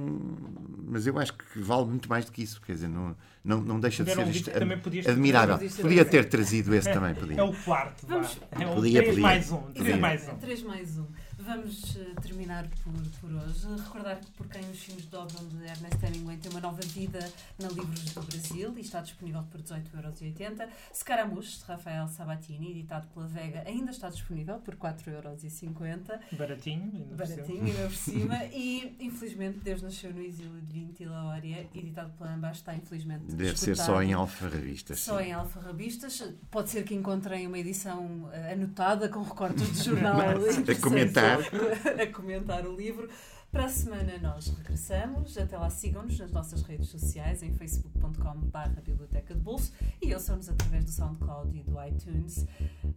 mas 0.87 1.05
eu 1.05 1.19
acho 1.19 1.33
que 1.33 1.59
vale 1.59 1.85
muito 1.85 2.07
mais 2.09 2.23
do 2.23 2.31
que 2.31 2.41
isso. 2.41 2.61
Quer 2.61 2.71
dizer, 2.73 2.87
não, 2.87 3.13
não, 3.43 3.59
não 3.61 3.79
deixa 3.81 4.01
de 4.03 4.11
um 4.11 4.13
ser 4.13 4.19
livro 4.21 4.35
isto- 4.37 4.49
que 4.51 4.57
também 4.59 4.79
podias 4.79 5.05
ter 5.05 5.11
admirável. 5.11 5.57
trazido. 5.57 5.81
Podia 5.81 6.05
ter 6.05 6.25
trazido 6.29 6.73
esse 6.75 6.93
também. 6.93 7.13
Podia. 7.19 7.37
É 7.39 7.43
o 7.43 7.53
quarto. 7.53 8.07
Vamos- 8.07 8.37
É 8.51 8.65
o 8.65 8.75
Podia, 8.75 8.99
3 9.01 9.09
podia. 9.09 9.21
mais 9.21 9.51
1. 9.51 9.57
3 9.57 9.73
Podia. 9.77 9.97
mais 9.97 10.29
1. 10.29 10.35
3 10.37 10.63
mais 10.63 10.97
1. 10.97 11.05
Vamos 11.43 11.95
eh, 11.97 12.13
terminar 12.21 12.67
por, 12.83 12.93
por 13.19 13.31
hoje. 13.33 13.67
Recordar 13.83 14.19
que 14.19 14.29
Por 14.31 14.47
Quem 14.47 14.61
os 14.69 14.77
Filhos 14.79 15.05
Dobram 15.05 15.47
de 15.47 15.63
Ernest 15.65 16.05
Hemingway 16.05 16.37
tem 16.37 16.51
uma 16.51 16.59
nova 16.61 16.81
vida 16.81 17.19
na 17.59 17.67
Livros 17.69 18.13
do 18.13 18.21
Brasil 18.21 18.73
e 18.77 18.81
está 18.81 19.01
disponível 19.01 19.43
por 19.49 19.59
18,80€. 19.61 20.69
Scaramouche, 20.93 21.57
de 21.59 21.65
Rafael 21.65 22.07
Sabatini, 22.07 22.71
editado 22.71 23.07
pela 23.07 23.27
Vega, 23.27 23.63
ainda 23.65 23.89
está 23.89 24.09
disponível 24.09 24.59
por 24.59 24.75
4,50€. 24.75 26.19
Baratinho. 26.37 26.91
ainda. 26.93 27.15
Baratinho, 27.15 27.65
ainda 27.65 27.87
por 27.87 27.95
cima. 27.95 28.41
E, 28.53 28.95
infelizmente, 28.99 29.59
Deus 29.59 29.81
nasceu 29.81 30.13
no 30.13 30.21
exílio 30.21 30.61
de 30.61 30.73
Vinti 30.73 31.05
Laória, 31.05 31.67
editado 31.73 32.11
pela 32.11 32.33
Ambas, 32.33 32.57
está 32.57 32.75
infelizmente 32.75 33.25
Deve 33.33 33.57
ser 33.57 33.71
esgotado. 33.71 33.97
só 33.97 34.03
em 34.03 34.13
alfarrabistas. 34.13 34.99
Só 34.99 35.19
sim. 35.19 35.25
em 35.25 35.31
alfarrabistas. 35.33 36.33
Pode 36.51 36.69
ser 36.69 36.83
que 36.83 36.93
encontrem 36.93 37.47
uma 37.47 37.57
edição 37.57 38.29
eh, 38.33 38.53
anotada 38.53 39.09
com 39.09 39.23
recortes 39.23 39.71
de 39.71 39.83
jornal 39.89 40.17
Mas, 40.17 40.69
a 40.69 40.75
comentar. 40.81 41.30
a 42.01 42.07
comentar 42.13 42.65
o 42.65 42.75
livro. 42.75 43.07
Para 43.51 43.65
a 43.65 43.69
semana 43.69 44.17
nós 44.21 44.47
regressamos. 44.47 45.37
Até 45.37 45.57
lá 45.57 45.69
sigam-nos 45.69 46.17
nas 46.17 46.31
nossas 46.31 46.61
redes 46.63 46.87
sociais 46.87 47.43
em 47.43 47.51
facebook.com.br 47.53 48.81
Biblioteca 48.85 49.33
de 49.33 49.41
Bolso 49.41 49.73
e 50.01 50.13
ouçam-nos 50.13 50.47
através 50.47 50.85
do 50.85 50.91
SoundCloud 50.91 51.57
e 51.57 51.61
do 51.63 51.75
iTunes. 51.85 52.45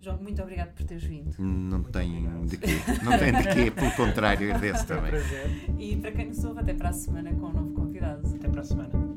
João, 0.00 0.16
muito 0.18 0.40
obrigado 0.40 0.72
por 0.74 0.84
teres 0.84 1.02
vindo. 1.02 1.34
Não 1.40 1.78
Muito 1.78 1.90
tem 1.90 2.28
obrigado. 2.28 2.46
de 2.46 2.56
quê. 2.58 2.72
Não 3.02 3.18
tem 3.18 3.32
de 3.32 3.48
quê, 3.52 3.70
pelo 3.72 3.90
contrário, 3.96 4.58
desse 4.60 4.86
Foi 4.86 4.96
um 4.96 5.00
também. 5.00 5.10
prazer. 5.10 5.70
E 5.78 5.96
para 5.96 6.12
quem 6.12 6.26
nos 6.28 6.44
ouve, 6.44 6.60
até 6.60 6.72
para 6.74 6.88
a 6.90 6.92
semana 6.92 7.34
com 7.34 7.46
um 7.46 7.52
novo 7.52 7.72
convidado. 7.74 8.34
Até 8.36 8.48
para 8.48 8.60
a 8.60 8.64
semana. 8.64 9.13